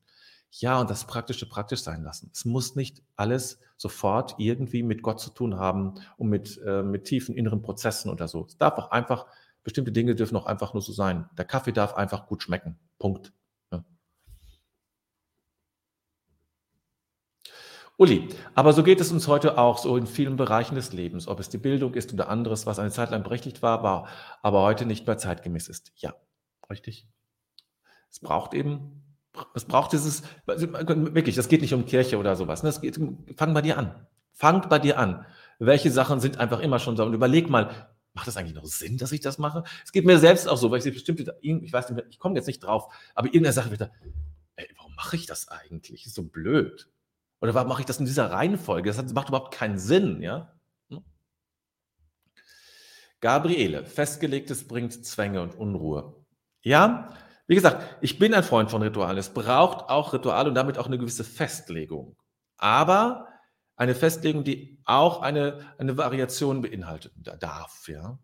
Ja, 0.51 0.81
und 0.81 0.91
das 0.91 1.05
Praktische 1.07 1.49
praktisch 1.49 1.83
sein 1.83 2.03
lassen. 2.03 2.31
Es 2.35 2.45
muss 2.45 2.75
nicht 2.75 3.03
alles 3.15 3.61
sofort 3.77 4.35
irgendwie 4.39 4.83
mit 4.83 5.03
Gott 5.03 5.21
zu 5.21 5.31
tun 5.31 5.57
haben 5.57 5.95
und 6.17 6.29
mit, 6.29 6.61
äh, 6.67 6.83
mit 6.83 7.05
tiefen 7.05 7.37
inneren 7.37 7.63
Prozessen 7.63 8.11
oder 8.11 8.27
so. 8.27 8.47
Es 8.47 8.59
darf 8.59 8.77
auch 8.79 8.91
einfach, 8.91 9.27
bestimmte 9.63 9.93
Dinge 9.93 10.17
dürfen 10.17 10.37
auch 10.37 10.47
einfach 10.47 10.75
nur 10.75 10.83
so 10.83 10.93
sein. 10.93 11.29
Der 11.39 11.45
Kaffee 11.45 11.73
darf 11.73 11.95
einfach 11.95 12.27
gut 12.27 12.43
schmecken. 12.43 12.79
Punkt. 12.99 13.33
Ja. 13.73 13.85
Uli, 18.01 18.31
aber 18.55 18.73
so 18.73 18.83
geht 18.83 19.01
es 19.01 19.13
uns 19.13 19.29
heute 19.29 19.59
auch 19.59 19.77
so 19.77 19.97
in 19.99 20.07
vielen 20.07 20.37
Bereichen 20.37 20.75
des 20.75 20.95
Lebens, 20.95 21.29
ob 21.29 21.39
es 21.39 21.51
die 21.51 21.59
Bildung 21.59 21.93
ist 21.93 22.13
oder 22.15 22.31
anderes, 22.31 22.65
was 22.65 22.79
eine 22.79 22.91
Zeit 22.91 23.11
lang 23.11 23.23
berechtigt 23.23 23.61
war, 23.61 23.83
war 23.83 24.09
aber 24.41 24.63
heute 24.63 24.87
nicht 24.87 25.07
mehr 25.07 25.19
zeitgemäß 25.19 25.69
ist. 25.69 25.93
Ja, 25.97 26.15
richtig. 26.71 27.07
Es 28.11 28.19
braucht 28.19 28.55
eben 28.55 29.05
es 29.55 29.65
braucht 29.65 29.93
dieses, 29.93 30.23
wirklich, 30.47 31.37
das 31.37 31.49
geht 31.49 31.61
nicht 31.61 31.75
um 31.75 31.87
Kirche 31.87 32.19
oder 32.19 32.37
sowas. 32.37 32.63
Ne? 32.63 32.73
Geht, 32.81 32.99
fang 33.37 33.55
bei 33.55 33.63
dir 33.63 33.79
an. 33.79 34.07
Fang 34.33 34.69
bei 34.69 34.79
dir 34.79 34.99
an. 34.99 35.25
Welche 35.59 35.91
Sachen 35.91 36.21
sind 36.21 36.39
einfach 36.39 36.61
immer 36.61 36.79
schon 36.79 36.97
so? 36.97 37.05
Und 37.05 37.15
überleg 37.15 37.49
mal, 37.49 37.91
macht 38.13 38.27
das 38.27 38.37
eigentlich 38.37 38.55
noch 38.55 38.65
Sinn, 38.65 38.97
dass 38.97 39.13
ich 39.13 39.21
das 39.21 39.39
mache? 39.39 39.63
Es 39.85 39.93
geht 39.93 40.05
mir 40.05 40.19
selbst 40.19 40.49
auch 40.49 40.57
so, 40.57 40.71
weil 40.71 40.79
ich 40.79 40.85
sehe 40.85 40.93
bestimmt, 40.93 41.21
ich 41.43 41.73
weiß 41.73 41.91
nicht, 41.91 42.07
ich 42.11 42.19
komme 42.19 42.35
jetzt 42.35 42.47
nicht 42.47 42.61
drauf, 42.61 42.93
aber 43.15 43.29
irgendeine 43.29 43.53
Sache 43.53 43.71
wird 43.71 43.83
da, 43.83 43.91
ey, 44.57 44.69
warum 44.77 44.95
mache 44.97 45.17
ich 45.17 45.27
das 45.27 45.49
eigentlich? 45.49 46.07
Ist 46.07 46.15
so 46.15 46.25
blöd. 46.25 46.90
Oder 47.41 47.55
warum 47.55 47.69
mache 47.69 47.83
ich 47.83 47.87
das 47.87 47.99
in 47.99 48.07
dieser 48.07 48.31
Reihenfolge? 48.31 48.93
Das 48.93 49.13
macht 49.13 49.29
überhaupt 49.29 49.55
keinen 49.55 49.79
Sinn, 49.79 50.23
ja? 50.23 50.53
Hm? 50.89 51.05
Gabriele, 53.21 53.85
festgelegtes 53.87 54.69
bringt 54.69 55.05
Zwänge 55.05 55.43
und 55.43 55.55
Unruhe. 55.55 56.25
Ja, 56.63 57.15
wie 57.47 57.55
gesagt, 57.55 57.97
ich 58.01 58.19
bin 58.19 58.35
ein 58.35 58.45
Freund 58.45 58.71
von 58.71 58.83
Ritualen. 58.83 59.19
Es 59.19 59.31
braucht 59.31 59.89
auch 59.89 60.13
Rituale 60.13 60.49
und 60.49 60.55
damit 60.55 60.79
auch 60.79 60.87
eine 60.87 60.99
gewisse 60.99 61.25
Festlegung. 61.25 62.17
Aber 62.59 63.27
eine 63.75 63.95
Festlegung, 63.95 64.45
die 64.45 64.79
auch 64.85 65.23
eine, 65.23 65.75
eine 65.79 65.97
Variation 65.97 66.61
beinhaltet 66.61 67.13
darf, 67.41 67.89
ja. 67.89 68.19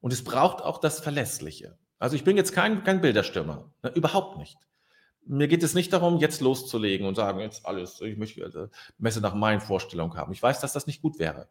Und 0.00 0.12
es 0.12 0.24
braucht 0.24 0.62
auch 0.62 0.78
das 0.78 1.00
Verlässliche. 1.00 1.76
Also 1.98 2.16
ich 2.16 2.24
bin 2.24 2.36
jetzt 2.36 2.52
kein, 2.52 2.84
kein 2.84 3.00
Bilderstürmer, 3.00 3.70
ne, 3.82 3.90
überhaupt 3.90 4.38
nicht. 4.38 4.56
Mir 5.26 5.48
geht 5.48 5.62
es 5.62 5.74
nicht 5.74 5.92
darum, 5.92 6.18
jetzt 6.18 6.40
loszulegen 6.40 7.06
und 7.06 7.14
sagen, 7.14 7.40
jetzt 7.40 7.66
alles, 7.66 8.00
ich 8.00 8.16
möchte 8.16 8.42
also 8.44 8.68
Messe 8.98 9.20
nach 9.20 9.34
meinen 9.34 9.60
Vorstellungen 9.60 10.14
haben. 10.16 10.32
Ich 10.32 10.42
weiß, 10.42 10.60
dass 10.60 10.72
das 10.72 10.86
nicht 10.86 11.02
gut 11.02 11.18
wäre. 11.18 11.48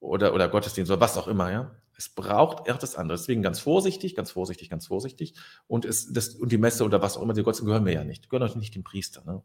Oder, 0.00 0.34
oder 0.34 0.48
Gottesdienst 0.48 0.90
oder 0.90 1.00
was 1.00 1.16
auch 1.16 1.28
immer, 1.28 1.50
ja. 1.50 1.74
Es 1.96 2.08
braucht 2.08 2.66
erst 2.66 2.82
das 2.82 2.96
andere. 2.96 3.16
Deswegen 3.16 3.42
ganz 3.42 3.60
vorsichtig, 3.60 4.16
ganz 4.16 4.32
vorsichtig, 4.32 4.68
ganz 4.68 4.86
vorsichtig. 4.86 5.34
Und, 5.68 5.84
es, 5.84 6.12
das, 6.12 6.30
und 6.30 6.50
die 6.50 6.58
Messe 6.58 6.84
oder 6.84 7.00
was 7.00 7.16
auch 7.16 7.22
immer, 7.22 7.34
die 7.34 7.42
Gottesdienst 7.42 7.66
gehören 7.66 7.84
mir 7.84 7.94
ja 7.94 8.04
nicht. 8.04 8.28
Gehören 8.28 8.48
auch 8.48 8.56
nicht 8.56 8.74
dem 8.74 8.82
Priester. 8.82 9.22
Ne? 9.24 9.42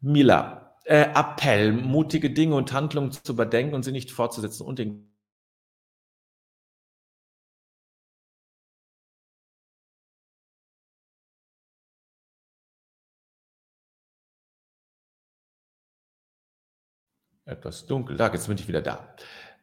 Mila, 0.00 0.76
äh, 0.84 1.08
Appell, 1.14 1.72
mutige 1.72 2.30
Dinge 2.30 2.54
und 2.54 2.72
Handlungen 2.72 3.12
zu 3.12 3.32
überdenken 3.32 3.74
und 3.74 3.84
sie 3.84 3.92
nicht 3.92 4.10
fortzusetzen 4.10 4.64
und 4.64 4.78
den 4.78 5.12
etwas 17.46 17.86
dunkel. 17.86 18.16
Da, 18.16 18.30
jetzt 18.32 18.48
bin 18.48 18.58
ich 18.58 18.68
wieder 18.68 18.82
da. 18.82 19.14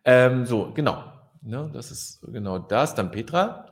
Ähm, 0.05 0.45
so, 0.45 0.71
genau. 0.73 1.03
Ne, 1.41 1.69
das 1.73 1.91
ist 1.91 2.21
genau 2.21 2.57
das. 2.57 2.95
Dann 2.95 3.11
Petra. 3.11 3.69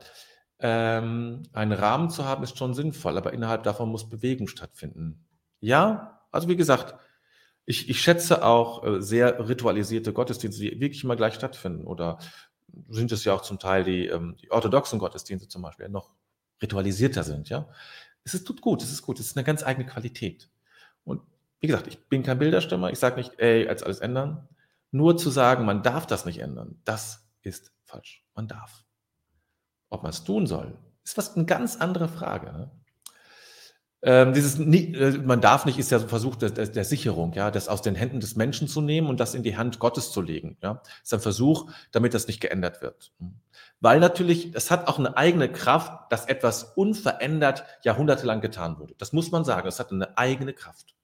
Ähm, 0.58 1.42
einen 1.52 1.72
Rahmen 1.72 2.10
zu 2.10 2.24
haben 2.24 2.44
ist 2.44 2.56
schon 2.56 2.74
sinnvoll, 2.74 3.16
aber 3.18 3.32
innerhalb 3.32 3.64
davon 3.64 3.88
muss 3.88 4.08
Bewegung 4.08 4.46
stattfinden. 4.46 5.26
Ja, 5.58 6.20
also 6.30 6.48
wie 6.48 6.56
gesagt, 6.56 6.94
ich, 7.64 7.88
ich 7.88 8.00
schätze 8.00 8.44
auch 8.44 8.84
äh, 8.84 9.00
sehr 9.02 9.48
ritualisierte 9.48 10.12
Gottesdienste, 10.12 10.62
die 10.62 10.80
wirklich 10.80 11.02
immer 11.02 11.16
gleich 11.16 11.34
stattfinden. 11.34 11.84
Oder 11.84 12.18
sind 12.88 13.10
es 13.10 13.24
ja 13.24 13.34
auch 13.34 13.42
zum 13.42 13.58
Teil 13.58 13.84
die, 13.84 14.06
ähm, 14.06 14.36
die 14.40 14.50
orthodoxen 14.50 14.98
Gottesdienste 14.98 15.48
zum 15.48 15.62
Beispiel, 15.62 15.86
die 15.86 15.92
noch 15.92 16.10
ritualisierter 16.60 17.24
sind. 17.24 17.48
Ja, 17.48 17.68
es 18.24 18.34
ist, 18.34 18.46
tut 18.46 18.60
gut, 18.60 18.82
es 18.82 18.92
ist 18.92 19.02
gut, 19.02 19.18
es 19.18 19.26
ist 19.26 19.36
eine 19.36 19.44
ganz 19.44 19.64
eigene 19.64 19.86
Qualität. 19.86 20.48
Und 21.04 21.22
wie 21.62 21.68
gesagt, 21.68 21.86
ich 21.86 22.08
bin 22.08 22.24
kein 22.24 22.40
Bilderstimmer, 22.40 22.90
ich 22.90 22.98
sage 22.98 23.16
nicht, 23.16 23.38
ey, 23.38 23.68
als 23.68 23.84
alles 23.84 24.00
ändern. 24.00 24.48
Nur 24.90 25.16
zu 25.16 25.30
sagen, 25.30 25.64
man 25.64 25.82
darf 25.82 26.06
das 26.06 26.26
nicht 26.26 26.40
ändern, 26.40 26.80
das 26.84 27.24
ist 27.40 27.72
falsch. 27.84 28.26
Man 28.34 28.48
darf. 28.48 28.84
Ob 29.88 30.02
man 30.02 30.10
es 30.10 30.24
tun 30.24 30.46
soll, 30.46 30.76
ist 31.04 31.16
was 31.16 31.36
eine 31.36 31.46
ganz 31.46 31.76
andere 31.76 32.08
Frage. 32.08 32.52
Ne? 32.52 32.70
Ähm, 34.02 34.32
dieses, 34.32 34.58
äh, 34.58 35.18
man 35.18 35.40
darf 35.40 35.64
nicht, 35.64 35.78
ist 35.78 35.92
ja 35.92 36.00
so 36.00 36.06
ein 36.06 36.08
Versuch 36.08 36.34
der, 36.34 36.50
der, 36.50 36.66
der, 36.66 36.84
Sicherung, 36.84 37.32
ja, 37.34 37.52
das 37.52 37.68
aus 37.68 37.82
den 37.82 37.94
Händen 37.94 38.18
des 38.18 38.34
Menschen 38.34 38.66
zu 38.66 38.80
nehmen 38.80 39.06
und 39.06 39.20
das 39.20 39.34
in 39.34 39.44
die 39.44 39.56
Hand 39.56 39.78
Gottes 39.78 40.10
zu 40.10 40.20
legen. 40.20 40.56
Ja, 40.62 40.82
ist 41.00 41.14
ein 41.14 41.20
Versuch, 41.20 41.70
damit 41.92 42.12
das 42.12 42.26
nicht 42.26 42.40
geändert 42.40 42.82
wird. 42.82 43.12
Weil 43.78 44.00
natürlich, 44.00 44.52
es 44.54 44.72
hat 44.72 44.88
auch 44.88 44.98
eine 44.98 45.16
eigene 45.16 45.50
Kraft, 45.50 46.10
dass 46.10 46.26
etwas 46.26 46.64
unverändert 46.74 47.64
jahrhundertelang 47.84 48.40
getan 48.40 48.80
wurde. 48.80 48.94
Das 48.98 49.12
muss 49.12 49.30
man 49.30 49.44
sagen. 49.44 49.68
Es 49.68 49.78
hat 49.78 49.92
eine 49.92 50.18
eigene 50.18 50.52
Kraft. 50.52 50.96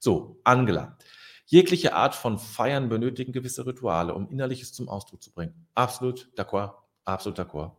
So, 0.00 0.40
Angela. 0.44 0.96
Jegliche 1.44 1.94
Art 1.94 2.14
von 2.14 2.38
Feiern 2.38 2.88
benötigen 2.88 3.32
gewisse 3.32 3.66
Rituale, 3.66 4.14
um 4.14 4.28
Innerliches 4.30 4.72
zum 4.72 4.88
Ausdruck 4.88 5.22
zu 5.22 5.30
bringen. 5.30 5.66
Absolut 5.74 6.30
d'accord, 6.36 6.72
absolut 7.04 7.38
d'accord. 7.38 7.72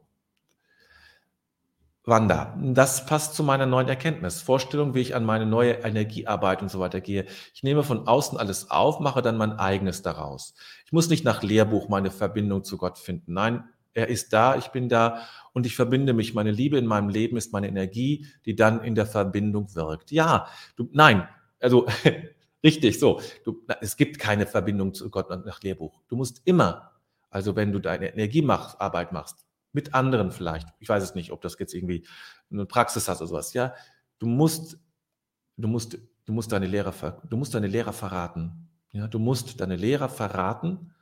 Wanda, 2.03 2.57
das 2.59 3.05
passt 3.05 3.35
zu 3.35 3.43
meiner 3.43 3.65
neuen 3.65 3.87
Erkenntnis. 3.87 4.41
Vorstellung, 4.41 4.93
wie 4.93 5.01
ich 5.01 5.15
an 5.15 5.23
meine 5.23 5.45
neue 5.45 5.73
Energiearbeit 5.73 6.61
und 6.61 6.69
so 6.69 6.79
weiter 6.79 6.99
gehe. 6.99 7.25
Ich 7.53 7.63
nehme 7.63 7.83
von 7.83 8.07
außen 8.07 8.37
alles 8.37 8.69
auf, 8.69 8.99
mache 8.99 9.21
dann 9.21 9.37
mein 9.37 9.53
eigenes 9.53 10.01
daraus. 10.01 10.53
Ich 10.85 10.91
muss 10.91 11.09
nicht 11.09 11.25
nach 11.25 11.41
Lehrbuch 11.41 11.89
meine 11.89 12.11
Verbindung 12.11 12.63
zu 12.63 12.77
Gott 12.77 12.99
finden. 12.99 13.33
Nein, 13.33 13.63
er 13.93 14.09
ist 14.09 14.33
da, 14.33 14.55
ich 14.57 14.67
bin 14.67 14.89
da 14.89 15.21
und 15.53 15.65
ich 15.65 15.75
verbinde 15.75 16.13
mich. 16.13 16.33
Meine 16.33 16.51
Liebe 16.51 16.77
in 16.77 16.85
meinem 16.85 17.09
Leben 17.09 17.37
ist 17.37 17.53
meine 17.53 17.67
Energie, 17.67 18.27
die 18.45 18.55
dann 18.55 18.83
in 18.83 18.95
der 18.95 19.05
Verbindung 19.05 19.73
wirkt. 19.75 20.11
Ja, 20.11 20.47
du, 20.75 20.89
nein, 20.91 21.27
also 21.61 21.87
richtig 22.63 22.99
so. 22.99 23.21
Du, 23.43 23.61
es 23.79 23.95
gibt 23.97 24.19
keine 24.19 24.45
Verbindung 24.45 24.93
zu 24.93 25.09
Gott 25.09 25.29
nach 25.29 25.61
Lehrbuch. 25.61 26.01
Du 26.07 26.15
musst 26.15 26.41
immer, 26.45 26.91
also 27.29 27.55
wenn 27.55 27.71
du 27.71 27.79
deine 27.79 28.13
Energiearbeit 28.13 29.11
machst, 29.11 29.45
mit 29.73 29.93
anderen 29.93 30.31
vielleicht. 30.31 30.67
Ich 30.79 30.89
weiß 30.89 31.01
es 31.01 31.15
nicht, 31.15 31.31
ob 31.31 31.41
das 31.41 31.57
jetzt 31.59 31.73
irgendwie 31.73 32.05
eine 32.51 32.65
Praxis 32.65 33.07
hast 33.07 33.21
oder 33.21 33.27
sowas. 33.27 33.53
Ja, 33.53 33.73
du 34.19 34.27
musst, 34.27 34.77
du 35.57 35.67
musst, 35.67 35.97
du 36.25 36.33
musst 36.33 36.51
deine 36.51 36.67
Lehrer, 36.67 36.93
du 37.29 37.37
musst 37.37 37.53
deine 37.53 37.67
Lehrer 37.67 37.93
verraten. 37.93 38.69
Ja, 38.91 39.07
du 39.07 39.19
musst 39.19 39.61
deine 39.61 39.77
Lehrer 39.77 40.09
verraten. 40.09 40.93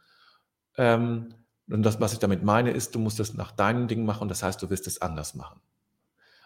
Ähm, 0.77 1.33
und 1.69 1.83
das, 1.83 1.99
was 1.99 2.13
ich 2.13 2.19
damit 2.19 2.43
meine, 2.43 2.71
ist, 2.71 2.95
du 2.95 2.99
musst 2.99 3.19
es 3.19 3.33
nach 3.33 3.51
deinen 3.51 3.87
Dingen 3.87 4.05
machen. 4.05 4.27
Das 4.27 4.43
heißt, 4.43 4.61
du 4.61 4.69
wirst 4.69 4.87
es 4.87 5.01
anders 5.01 5.35
machen. 5.35 5.59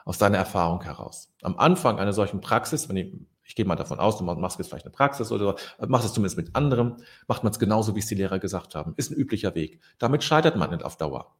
Aus 0.06 0.18
deiner 0.18 0.38
Erfahrung 0.38 0.82
heraus. 0.84 1.34
Am 1.42 1.58
Anfang 1.58 2.00
einer 2.00 2.14
solchen 2.14 2.42
Praxis, 2.42 2.90
wenn 2.90 2.98
ich, 2.98 3.14
ich 3.46 3.56
gehe 3.56 3.66
mal 3.66 3.76
davon 3.76 4.00
aus, 4.00 4.18
du 4.18 4.24
machst 4.24 4.58
jetzt 4.58 4.70
vielleicht 4.70 4.86
eine 4.86 4.94
Praxis 4.94 5.32
oder 5.32 5.58
so, 5.80 5.88
machst 5.88 6.06
es 6.06 6.14
zumindest 6.14 6.38
mit 6.38 6.56
anderem, 6.56 6.98
macht 7.28 7.44
man 7.44 7.52
es 7.52 7.60
genauso, 7.60 7.96
wie 7.96 8.00
es 8.00 8.08
die 8.08 8.16
Lehrer 8.16 8.40
gesagt 8.40 8.76
haben. 8.76 8.94
Ist 8.96 9.12
ein 9.12 9.18
üblicher 9.18 9.54
Weg. 9.56 9.82
Damit 10.00 10.24
scheitert 10.24 10.56
man 10.56 10.72
nicht 10.72 10.84
auf 10.84 10.98
Dauer. 10.98 11.36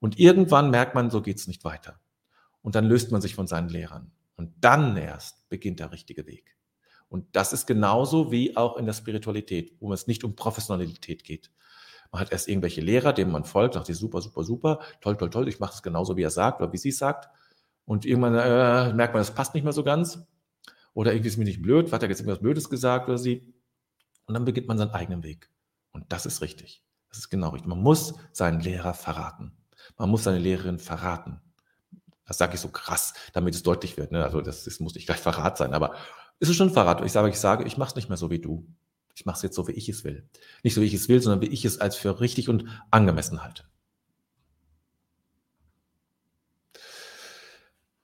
Und 0.00 0.18
irgendwann 0.18 0.70
merkt 0.70 0.94
man, 0.94 1.10
so 1.10 1.20
geht 1.22 1.38
es 1.38 1.46
nicht 1.46 1.64
weiter. 1.64 2.00
Und 2.62 2.74
dann 2.74 2.86
löst 2.86 3.12
man 3.12 3.20
sich 3.20 3.34
von 3.34 3.46
seinen 3.46 3.68
Lehrern. 3.68 4.12
Und 4.36 4.52
dann 4.60 4.96
erst 4.96 5.48
beginnt 5.48 5.80
der 5.80 5.92
richtige 5.92 6.26
Weg. 6.26 6.56
Und 7.08 7.36
das 7.36 7.52
ist 7.52 7.66
genauso 7.66 8.32
wie 8.32 8.56
auch 8.56 8.78
in 8.78 8.86
der 8.86 8.94
Spiritualität, 8.94 9.76
wo 9.80 9.92
es 9.92 10.06
nicht 10.06 10.24
um 10.24 10.34
Professionalität 10.34 11.24
geht. 11.24 11.50
Man 12.10 12.20
hat 12.20 12.32
erst 12.32 12.48
irgendwelche 12.48 12.80
Lehrer, 12.80 13.12
denen 13.12 13.30
man 13.30 13.44
folgt, 13.44 13.74
sagt, 13.74 13.88
die 13.88 13.94
super, 13.94 14.20
super, 14.20 14.44
super, 14.44 14.80
toll, 15.00 15.16
toll, 15.16 15.30
toll, 15.30 15.48
ich 15.48 15.60
mache 15.60 15.74
es 15.74 15.82
genauso, 15.82 16.16
wie 16.16 16.22
er 16.22 16.30
sagt 16.30 16.60
oder 16.60 16.72
wie 16.72 16.78
sie 16.78 16.88
es 16.88 16.98
sagt. 16.98 17.28
Und 17.84 18.06
irgendwann 18.06 18.34
äh, 18.34 18.94
merkt 18.94 19.14
man, 19.14 19.20
das 19.20 19.34
passt 19.34 19.54
nicht 19.54 19.64
mehr 19.64 19.72
so 19.72 19.84
ganz. 19.84 20.26
Oder 20.94 21.12
irgendwie 21.12 21.28
ist 21.28 21.38
mir 21.38 21.44
nicht 21.44 21.62
blöd, 21.62 21.92
hat 21.92 22.02
er 22.02 22.08
jetzt 22.08 22.20
irgendwas 22.20 22.40
Blödes 22.40 22.68
gesagt 22.68 23.08
oder 23.08 23.18
sie. 23.18 23.54
Und 24.26 24.34
dann 24.34 24.44
beginnt 24.44 24.68
man 24.68 24.78
seinen 24.78 24.90
eigenen 24.90 25.22
Weg. 25.22 25.50
Und 25.92 26.12
das 26.12 26.26
ist 26.26 26.42
richtig. 26.42 26.82
Das 27.08 27.18
ist 27.18 27.30
genau 27.30 27.50
richtig. 27.50 27.68
Man 27.68 27.80
muss 27.80 28.14
seinen 28.32 28.60
Lehrer 28.60 28.94
verraten. 28.94 29.52
Man 29.98 30.10
muss 30.10 30.24
seine 30.24 30.38
Lehrerin 30.38 30.78
verraten. 30.78 31.40
Das 32.26 32.38
sage 32.38 32.54
ich 32.54 32.60
so 32.60 32.68
krass, 32.68 33.14
damit 33.32 33.54
es 33.54 33.62
deutlich 33.62 33.96
wird. 33.96 34.12
Ne? 34.12 34.24
Also 34.24 34.40
das, 34.40 34.64
das, 34.64 34.80
muss 34.80 34.94
nicht 34.94 35.06
gleich 35.06 35.18
Verrat 35.18 35.58
sein, 35.58 35.74
aber 35.74 35.94
es 36.38 36.48
ist 36.48 36.56
schon 36.56 36.70
Verrat. 36.70 37.04
Ich 37.04 37.12
sage, 37.12 37.28
ich 37.28 37.38
sage, 37.38 37.64
ich 37.64 37.76
mache 37.76 37.90
es 37.90 37.96
nicht 37.96 38.08
mehr 38.08 38.16
so 38.16 38.30
wie 38.30 38.38
du. 38.38 38.66
Ich 39.14 39.26
mache 39.26 39.36
es 39.36 39.42
jetzt 39.42 39.56
so, 39.56 39.68
wie 39.68 39.72
ich 39.72 39.88
es 39.88 40.04
will. 40.04 40.26
Nicht 40.62 40.74
so, 40.74 40.80
wie 40.80 40.86
ich 40.86 40.94
es 40.94 41.08
will, 41.08 41.20
sondern 41.20 41.42
wie 41.42 41.52
ich 41.52 41.64
es 41.64 41.78
als 41.78 41.96
für 41.96 42.20
richtig 42.20 42.48
und 42.48 42.64
angemessen 42.90 43.42
halte. 43.42 43.64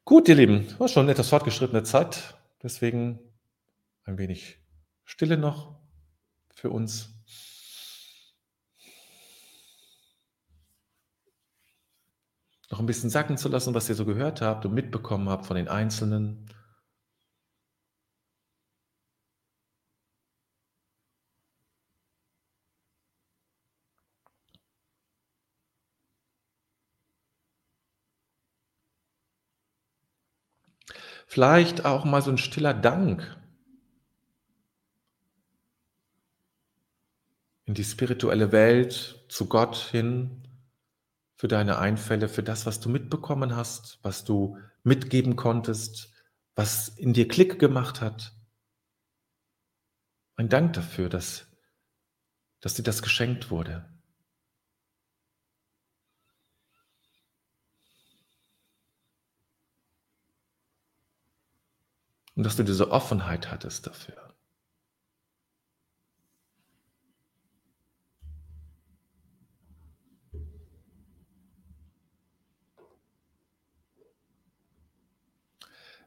Gut, 0.05 0.29
ihr 0.29 0.35
Lieben, 0.35 0.66
war 0.79 0.88
schon 0.88 1.09
etwas 1.09 1.29
fortgeschrittene 1.29 1.83
Zeit. 1.83 2.38
Deswegen 2.62 3.18
ein 4.04 4.18
wenig 4.18 4.58
Stille 5.04 5.36
noch 5.36 5.78
für 6.54 6.70
uns. 6.70 7.14
noch 12.70 12.80
ein 12.80 12.86
bisschen 12.86 13.10
sacken 13.10 13.36
zu 13.36 13.48
lassen, 13.48 13.74
was 13.74 13.88
ihr 13.88 13.94
so 13.94 14.04
gehört 14.04 14.40
habt 14.40 14.66
und 14.66 14.74
mitbekommen 14.74 15.28
habt 15.28 15.46
von 15.46 15.56
den 15.56 15.68
Einzelnen. 15.68 16.46
Vielleicht 31.30 31.84
auch 31.84 32.06
mal 32.06 32.22
so 32.22 32.30
ein 32.30 32.38
stiller 32.38 32.72
Dank 32.72 33.36
in 37.66 37.74
die 37.74 37.84
spirituelle 37.84 38.50
Welt, 38.50 39.26
zu 39.28 39.46
Gott 39.46 39.76
hin, 39.76 40.48
für 41.36 41.46
deine 41.46 41.78
Einfälle, 41.78 42.30
für 42.30 42.42
das, 42.42 42.64
was 42.64 42.80
du 42.80 42.88
mitbekommen 42.88 43.54
hast, 43.54 43.98
was 44.02 44.24
du 44.24 44.56
mitgeben 44.84 45.36
konntest, 45.36 46.14
was 46.54 46.88
in 46.88 47.12
dir 47.12 47.28
Klick 47.28 47.58
gemacht 47.58 48.00
hat. 48.00 48.32
Ein 50.36 50.48
Dank 50.48 50.72
dafür, 50.72 51.10
dass, 51.10 51.46
dass 52.60 52.72
dir 52.72 52.84
das 52.84 53.02
geschenkt 53.02 53.50
wurde. 53.50 53.97
Und 62.38 62.44
dass 62.44 62.55
du 62.55 62.62
diese 62.62 62.92
Offenheit 62.92 63.51
hattest 63.51 63.88
dafür. 63.88 64.33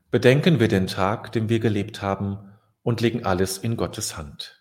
Bedenken 0.10 0.62
wir 0.62 0.70
den 0.70 0.88
Tag, 0.88 1.34
den 1.34 1.50
wir 1.50 1.60
gelebt 1.60 2.02
haben, 2.02 2.54
und 2.82 3.02
legen 3.02 3.26
alles 3.26 3.58
in 3.58 3.76
Gottes 3.76 4.16
Hand. 4.16 4.61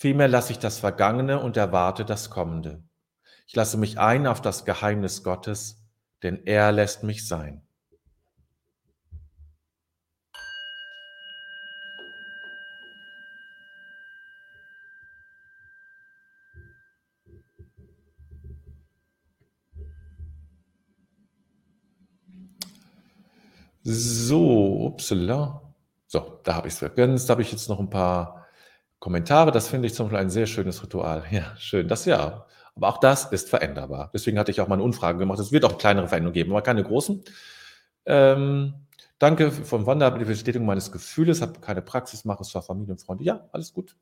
Vielmehr 0.00 0.28
lasse 0.28 0.52
ich 0.52 0.60
das 0.60 0.78
Vergangene 0.78 1.40
und 1.40 1.56
erwarte 1.56 2.04
das 2.04 2.30
Kommende. 2.30 2.84
Ich 3.48 3.56
lasse 3.56 3.76
mich 3.76 3.98
ein 3.98 4.28
auf 4.28 4.40
das 4.40 4.64
Geheimnis 4.64 5.24
Gottes, 5.24 5.82
denn 6.22 6.46
er 6.46 6.70
lässt 6.70 7.02
mich 7.02 7.26
sein. 7.26 7.62
So, 23.82 24.86
upsala. 24.86 25.60
So, 26.06 26.38
da 26.44 26.54
habe 26.54 26.68
ich 26.68 26.74
es 26.74 26.78
vergönnt. 26.78 27.20
Da 27.28 27.32
habe 27.32 27.42
ich 27.42 27.50
jetzt 27.50 27.68
noch 27.68 27.80
ein 27.80 27.90
paar 27.90 28.37
Kommentare, 28.98 29.52
das 29.52 29.68
finde 29.68 29.86
ich 29.86 29.94
zum 29.94 30.06
Beispiel 30.06 30.18
ein 30.18 30.30
sehr 30.30 30.46
schönes 30.46 30.82
Ritual. 30.82 31.24
Ja, 31.30 31.56
schön, 31.56 31.88
das 31.88 32.04
ja. 32.04 32.46
Aber 32.74 32.88
auch 32.88 32.98
das 32.98 33.26
ist 33.32 33.48
veränderbar. 33.48 34.10
Deswegen 34.14 34.38
hatte 34.38 34.50
ich 34.50 34.60
auch 34.60 34.68
mal 34.68 34.74
eine 34.74 34.84
Umfrage 34.84 35.18
gemacht. 35.18 35.38
Es 35.40 35.50
wird 35.50 35.64
auch 35.64 35.78
kleinere 35.78 36.06
Veränderungen 36.08 36.34
geben, 36.34 36.52
aber 36.52 36.62
keine 36.62 36.84
großen. 36.84 37.24
Ähm, 38.06 38.74
danke 39.18 39.50
von 39.50 39.84
Wanda 39.86 40.12
für 40.12 40.18
die 40.20 40.24
Bestätigung 40.24 40.66
meines 40.66 40.92
Gefühls. 40.92 41.42
Habe 41.42 41.60
keine 41.60 41.82
Praxis, 41.82 42.24
mache 42.24 42.42
es 42.42 42.50
zwar 42.50 42.62
Familie 42.62 42.92
und 42.92 43.02
Freunde. 43.02 43.24
Ja, 43.24 43.48
alles 43.52 43.72
gut. 43.72 43.96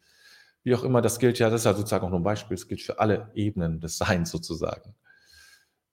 Wie 0.62 0.74
auch 0.74 0.82
immer, 0.82 1.00
das 1.00 1.18
gilt 1.18 1.38
ja, 1.38 1.48
das 1.48 1.62
ist 1.62 1.64
ja 1.64 1.74
sozusagen 1.74 2.04
auch 2.04 2.10
nur 2.10 2.20
ein 2.20 2.24
Beispiel. 2.24 2.54
Es 2.54 2.68
gilt 2.68 2.82
für 2.82 2.98
alle 2.98 3.30
Ebenen 3.34 3.80
des 3.80 3.98
Seins 3.98 4.30
sozusagen. 4.30 4.94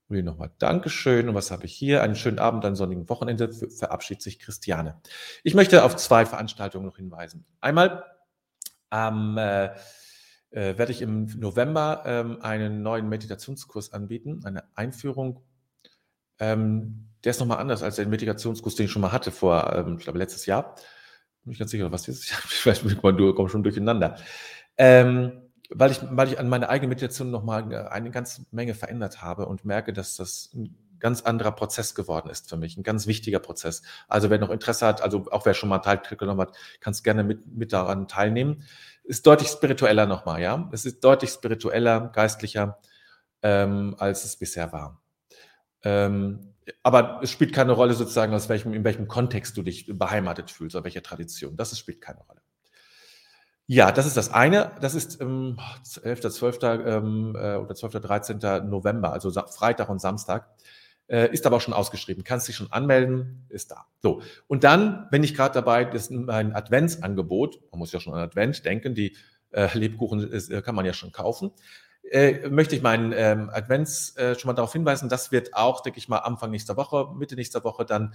Und 0.09 0.15
hier 0.15 0.23
nochmal 0.23 0.51
Dankeschön. 0.57 1.29
Und 1.29 1.35
was 1.35 1.51
habe 1.51 1.65
ich 1.65 1.73
hier? 1.73 2.03
Einen 2.03 2.15
schönen 2.15 2.39
Abend, 2.39 2.65
einen 2.65 2.75
sonnigen 2.75 3.07
Wochenende. 3.07 3.53
Verabschiedet 3.53 4.21
sich 4.23 4.39
Christiane. 4.39 4.99
Ich 5.43 5.53
möchte 5.53 5.83
auf 5.85 5.95
zwei 5.95 6.25
Veranstaltungen 6.25 6.85
noch 6.85 6.97
hinweisen. 6.97 7.45
Einmal 7.61 8.03
ähm, 8.93 9.38
äh, 9.38 9.65
äh, 10.51 10.77
werde 10.77 10.91
ich 10.91 11.01
im 11.01 11.25
November 11.39 12.03
ähm, 12.06 12.38
einen 12.41 12.84
neuen 12.84 13.10
Meditationskurs 13.10 13.91
anbieten, 13.91 14.41
eine 14.45 14.63
Einführung. 14.75 15.41
Ähm, 16.39 17.10
der 17.23 17.32
ist 17.32 17.39
nochmal 17.39 17.58
anders 17.58 17.82
als 17.82 17.95
der 17.95 18.08
Meditationskurs, 18.08 18.75
den 18.75 18.86
ich 18.86 18.91
schon 18.91 19.01
mal 19.01 19.12
hatte 19.12 19.32
vor, 19.32 19.73
ähm, 19.73 19.97
ich 19.97 20.03
glaube, 20.03 20.19
letztes 20.19 20.45
Jahr. 20.45 20.75
Bin 21.43 21.53
ich 21.53 21.60
ganz 21.60 21.71
sicher, 21.71 21.91
was 21.91 22.08
jetzt? 22.08 22.32
Ich 22.51 22.65
weiß, 22.65 22.84
ich 22.86 22.97
komme 23.01 23.49
schon 23.49 23.63
durcheinander. 23.63 24.17
Ähm, 24.77 25.41
weil 25.69 25.91
ich, 25.91 25.99
weil 26.03 26.27
ich 26.27 26.39
an 26.39 26.49
meiner 26.49 26.69
eigenen 26.69 26.89
Meditation 26.89 27.32
nochmal 27.32 27.88
eine 27.88 28.12
ganze 28.12 28.45
Menge 28.51 28.75
verändert 28.75 29.21
habe 29.21 29.47
und 29.47 29.65
merke, 29.65 29.91
dass 29.91 30.15
das 30.17 30.51
ein 30.53 30.77
ganz 31.03 31.21
anderer 31.21 31.51
Prozess 31.51 31.93
geworden 31.93 32.29
ist 32.29 32.49
für 32.49 32.55
mich, 32.55 32.77
ein 32.77 32.83
ganz 32.83 33.05
wichtiger 33.07 33.39
Prozess. 33.39 33.83
Also 34.07 34.29
wer 34.29 34.39
noch 34.39 34.49
Interesse 34.49 34.87
hat, 34.87 35.01
also 35.01 35.25
auch 35.31 35.45
wer 35.45 35.53
schon 35.53 35.69
mal 35.69 35.79
teilgenommen 35.79 36.41
hat, 36.41 36.55
kann 36.79 36.91
es 36.91 37.03
gerne 37.03 37.23
mit, 37.23 37.45
mit 37.45 37.73
daran 37.73 38.07
teilnehmen. 38.07 38.63
Ist 39.03 39.27
deutlich 39.27 39.49
spiritueller 39.49 40.05
nochmal, 40.05 40.41
ja. 40.41 40.69
Es 40.71 40.85
ist 40.85 41.03
deutlich 41.03 41.29
spiritueller, 41.29 42.09
geistlicher, 42.13 42.79
ähm, 43.41 43.95
als 43.99 44.23
es 44.23 44.37
bisher 44.37 44.71
war. 44.71 45.01
Ähm, 45.83 46.53
aber 46.83 47.19
es 47.21 47.29
spielt 47.29 47.53
keine 47.53 47.73
Rolle 47.73 47.95
sozusagen, 47.95 48.33
aus 48.33 48.47
welchem, 48.47 48.73
in 48.73 48.85
welchem 48.85 49.09
Kontext 49.09 49.57
du 49.57 49.61
dich 49.61 49.85
beheimatet 49.87 50.51
fühlst, 50.51 50.73
oder 50.77 50.85
welcher 50.85 51.03
Tradition. 51.03 51.57
Das 51.57 51.77
spielt 51.77 51.99
keine 51.99 52.21
Rolle. 52.21 52.41
Ja, 53.67 53.91
das 53.91 54.05
ist 54.05 54.15
das 54.15 54.31
eine. 54.31 54.71
Das 54.79 54.95
ist 54.95 55.19
ähm, 55.19 55.57
11., 56.01 56.21
12. 56.29 56.59
Ähm, 56.63 57.35
äh, 57.37 57.55
oder 57.55 57.75
12. 57.75 57.93
13. 58.01 58.39
November, 58.69 59.11
also 59.11 59.31
Freitag 59.31 59.89
und 59.89 59.99
Samstag. 59.99 60.47
Äh, 61.07 61.33
ist 61.33 61.45
aber 61.45 61.57
auch 61.57 61.61
schon 61.61 61.73
ausgeschrieben. 61.73 62.23
Kannst 62.23 62.47
dich 62.47 62.55
schon 62.55 62.71
anmelden, 62.71 63.45
ist 63.49 63.71
da. 63.71 63.85
So. 64.01 64.21
Und 64.47 64.63
dann, 64.63 65.07
wenn 65.11 65.23
ich 65.23 65.35
gerade 65.35 65.53
dabei, 65.53 65.85
das 65.85 66.03
ist 66.03 66.11
ein 66.11 66.55
Adventsangebot. 66.55 67.59
Man 67.71 67.79
muss 67.79 67.91
ja 67.91 67.99
schon 67.99 68.13
an 68.13 68.21
Advent 68.21 68.63
denken. 68.65 68.95
Die 68.95 69.15
äh, 69.51 69.67
Lebkuchen 69.77 70.19
ist, 70.31 70.49
äh, 70.49 70.61
kann 70.61 70.75
man 70.75 70.85
ja 70.85 70.93
schon 70.93 71.11
kaufen. 71.11 71.51
Äh, 72.09 72.49
möchte 72.49 72.75
ich 72.75 72.81
meinen 72.81 73.13
ähm, 73.15 73.49
Advents 73.51 74.15
äh, 74.17 74.37
schon 74.37 74.49
mal 74.49 74.53
darauf 74.53 74.73
hinweisen, 74.73 75.07
das 75.07 75.31
wird 75.31 75.53
auch, 75.53 75.81
denke 75.81 75.99
ich 75.99 76.09
mal, 76.09 76.17
Anfang 76.17 76.51
nächster 76.51 76.75
Woche, 76.75 77.07
Mitte 77.15 77.35
nächster 77.35 77.63
Woche 77.63 77.85
dann 77.85 78.13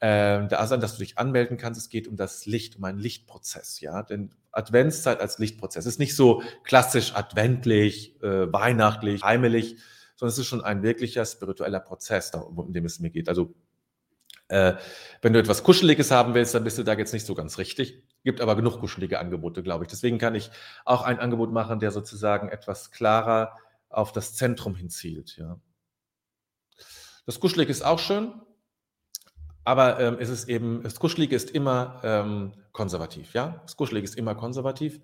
äh, 0.00 0.46
da 0.48 0.66
sein, 0.66 0.80
dass 0.80 0.94
du 0.94 1.00
dich 1.00 1.18
anmelden 1.18 1.58
kannst. 1.58 1.80
Es 1.80 1.88
geht 1.90 2.08
um 2.08 2.16
das 2.16 2.46
Licht, 2.46 2.76
um 2.76 2.84
einen 2.84 2.98
Lichtprozess, 2.98 3.80
ja. 3.80 4.02
Denn 4.02 4.30
Adventszeit 4.52 5.20
als 5.20 5.38
Lichtprozess 5.38 5.84
ist 5.84 5.98
nicht 5.98 6.16
so 6.16 6.42
klassisch 6.64 7.14
adventlich, 7.14 8.20
äh, 8.22 8.50
weihnachtlich, 8.52 9.22
heimelig, 9.22 9.76
sondern 10.16 10.32
es 10.32 10.38
ist 10.38 10.46
schon 10.46 10.64
ein 10.64 10.82
wirklicher 10.82 11.24
spiritueller 11.24 11.80
Prozess, 11.80 12.32
um 12.34 12.72
den 12.72 12.84
es 12.84 13.00
mir 13.00 13.10
geht. 13.10 13.28
Also 13.28 13.54
äh, 14.48 14.74
wenn 15.22 15.32
du 15.32 15.38
etwas 15.38 15.62
Kuscheliges 15.62 16.10
haben 16.10 16.34
willst, 16.34 16.54
dann 16.54 16.64
bist 16.64 16.78
du 16.78 16.82
da 16.82 16.94
jetzt 16.94 17.12
nicht 17.12 17.26
so 17.26 17.34
ganz 17.34 17.58
richtig. 17.58 18.02
Gibt 18.24 18.40
aber 18.40 18.56
genug 18.56 18.78
kuschelige 18.80 19.18
Angebote, 19.18 19.62
glaube 19.62 19.84
ich. 19.84 19.90
Deswegen 19.90 20.18
kann 20.18 20.34
ich 20.34 20.50
auch 20.84 21.02
ein 21.02 21.18
Angebot 21.18 21.52
machen, 21.52 21.80
der 21.80 21.90
sozusagen 21.90 22.48
etwas 22.48 22.90
klarer 22.90 23.56
auf 23.88 24.12
das 24.12 24.34
Zentrum 24.34 24.74
hinzielt. 24.74 25.36
Ja. 25.36 25.60
Das 27.24 27.40
Kuschelige 27.40 27.70
ist 27.70 27.84
auch 27.84 27.98
schön, 27.98 28.34
aber 29.64 29.98
ähm, 29.98 30.16
es 30.20 30.28
ist 30.28 30.48
eben, 30.48 30.82
das 30.84 31.00
Kuschelige 31.00 31.34
ist 31.34 31.50
immer 31.50 32.00
ähm, 32.04 32.52
konservativ. 32.72 33.34
Ja? 33.34 33.60
Das 33.64 33.76
Kuschelige 33.76 34.04
ist 34.04 34.16
immer 34.16 34.36
konservativ, 34.36 35.00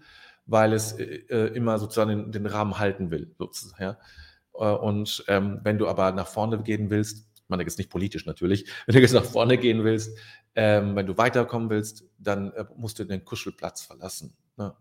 weil 0.47 0.73
es 0.73 0.93
äh, 0.93 1.25
äh 1.29 1.47
immer 1.55 1.81
sozusagen 1.81 2.11
den, 2.11 2.33
den, 2.33 2.47
Rahmen 2.47 2.79
halten 2.79 3.11
will. 3.11 3.35
Sozusagen, 3.39 3.83
ja? 3.83 3.99
Äh, 4.55 4.65
und 4.65 5.25
ähm, 5.29 5.61
wenn 5.63 5.79
du 5.79 5.89
aber 5.89 6.13
nach 6.13 6.29
vorne 6.29 6.63
gehen 6.63 6.91
willst, 6.91 7.27
ich 7.35 7.49
meine 7.49 7.63
jetzt 7.63 7.79
nicht 7.79 7.91
politisch 7.91 8.27
natürlich, 8.27 8.71
wenn 8.87 8.95
du 8.95 9.01
jetzt 9.01 9.15
nach 9.15 9.25
vorne 9.25 9.59
gehen 9.59 9.85
willst, 9.85 10.17
ähm, 10.55 10.97
wenn 10.97 11.07
du 11.07 11.17
weiterkommen 11.17 11.71
willst, 11.71 12.05
dann 12.19 12.53
äh, 12.53 12.65
musst 12.77 12.99
du 12.99 13.05
den 13.05 13.25
Kuschelplatz 13.25 13.83
verlassen. 13.83 14.37
Ne? 14.57 14.75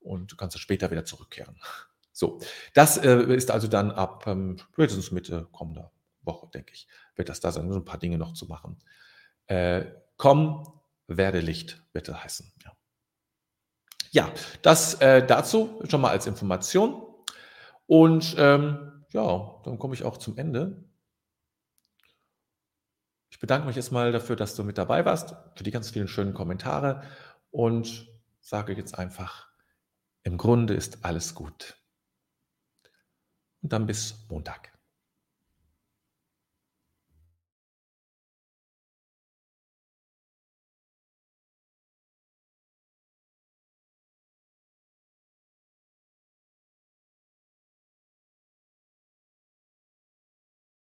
Und 0.00 0.32
du 0.32 0.36
kannst 0.36 0.58
später 0.58 0.90
wieder 0.90 1.04
zurückkehren. 1.04 1.56
So, 2.14 2.40
das 2.74 2.98
äh, 2.98 3.22
ist 3.34 3.50
also 3.50 3.68
dann 3.68 3.90
ab 3.90 4.24
ähm, 4.26 4.58
spätestens 4.74 5.12
Mitte 5.12 5.48
kommender 5.50 5.92
Woche, 6.20 6.46
denke 6.52 6.74
ich, 6.74 6.86
wird 7.16 7.30
das 7.30 7.40
da 7.40 7.50
sein, 7.52 7.72
so 7.72 7.78
ein 7.78 7.86
paar 7.86 7.98
Dinge 7.98 8.18
noch 8.18 8.34
zu 8.34 8.44
machen. 8.44 8.76
Äh, 9.46 9.86
komm, 10.18 10.66
werde 11.06 11.40
Licht, 11.40 11.82
wird 11.94 12.08
das 12.08 12.22
heißen. 12.22 12.52
Ja. 12.64 12.72
Ja, 14.10 14.30
das, 14.60 14.94
äh, 15.00 15.26
dazu 15.26 15.82
schon 15.88 16.02
mal 16.02 16.10
als 16.10 16.26
Information. 16.26 17.02
Und, 17.86 18.34
ähm, 18.38 18.91
ja, 19.12 19.60
dann 19.64 19.78
komme 19.78 19.94
ich 19.94 20.04
auch 20.04 20.16
zum 20.16 20.36
Ende. 20.38 20.84
Ich 23.30 23.40
bedanke 23.40 23.66
mich 23.66 23.76
erst 23.76 23.92
mal 23.92 24.12
dafür, 24.12 24.36
dass 24.36 24.54
du 24.54 24.62
mit 24.62 24.78
dabei 24.78 25.04
warst, 25.04 25.34
für 25.56 25.64
die 25.64 25.70
ganz 25.70 25.90
vielen 25.90 26.06
schönen 26.08 26.34
Kommentare 26.34 27.02
und 27.50 28.06
sage 28.40 28.74
jetzt 28.74 28.98
einfach: 28.98 29.48
„Im 30.22 30.38
Grunde 30.38 30.74
ist 30.74 31.04
alles 31.04 31.34
gut.“ 31.34 31.78
Und 33.62 33.72
dann 33.72 33.86
bis 33.86 34.26
Montag. 34.28 34.72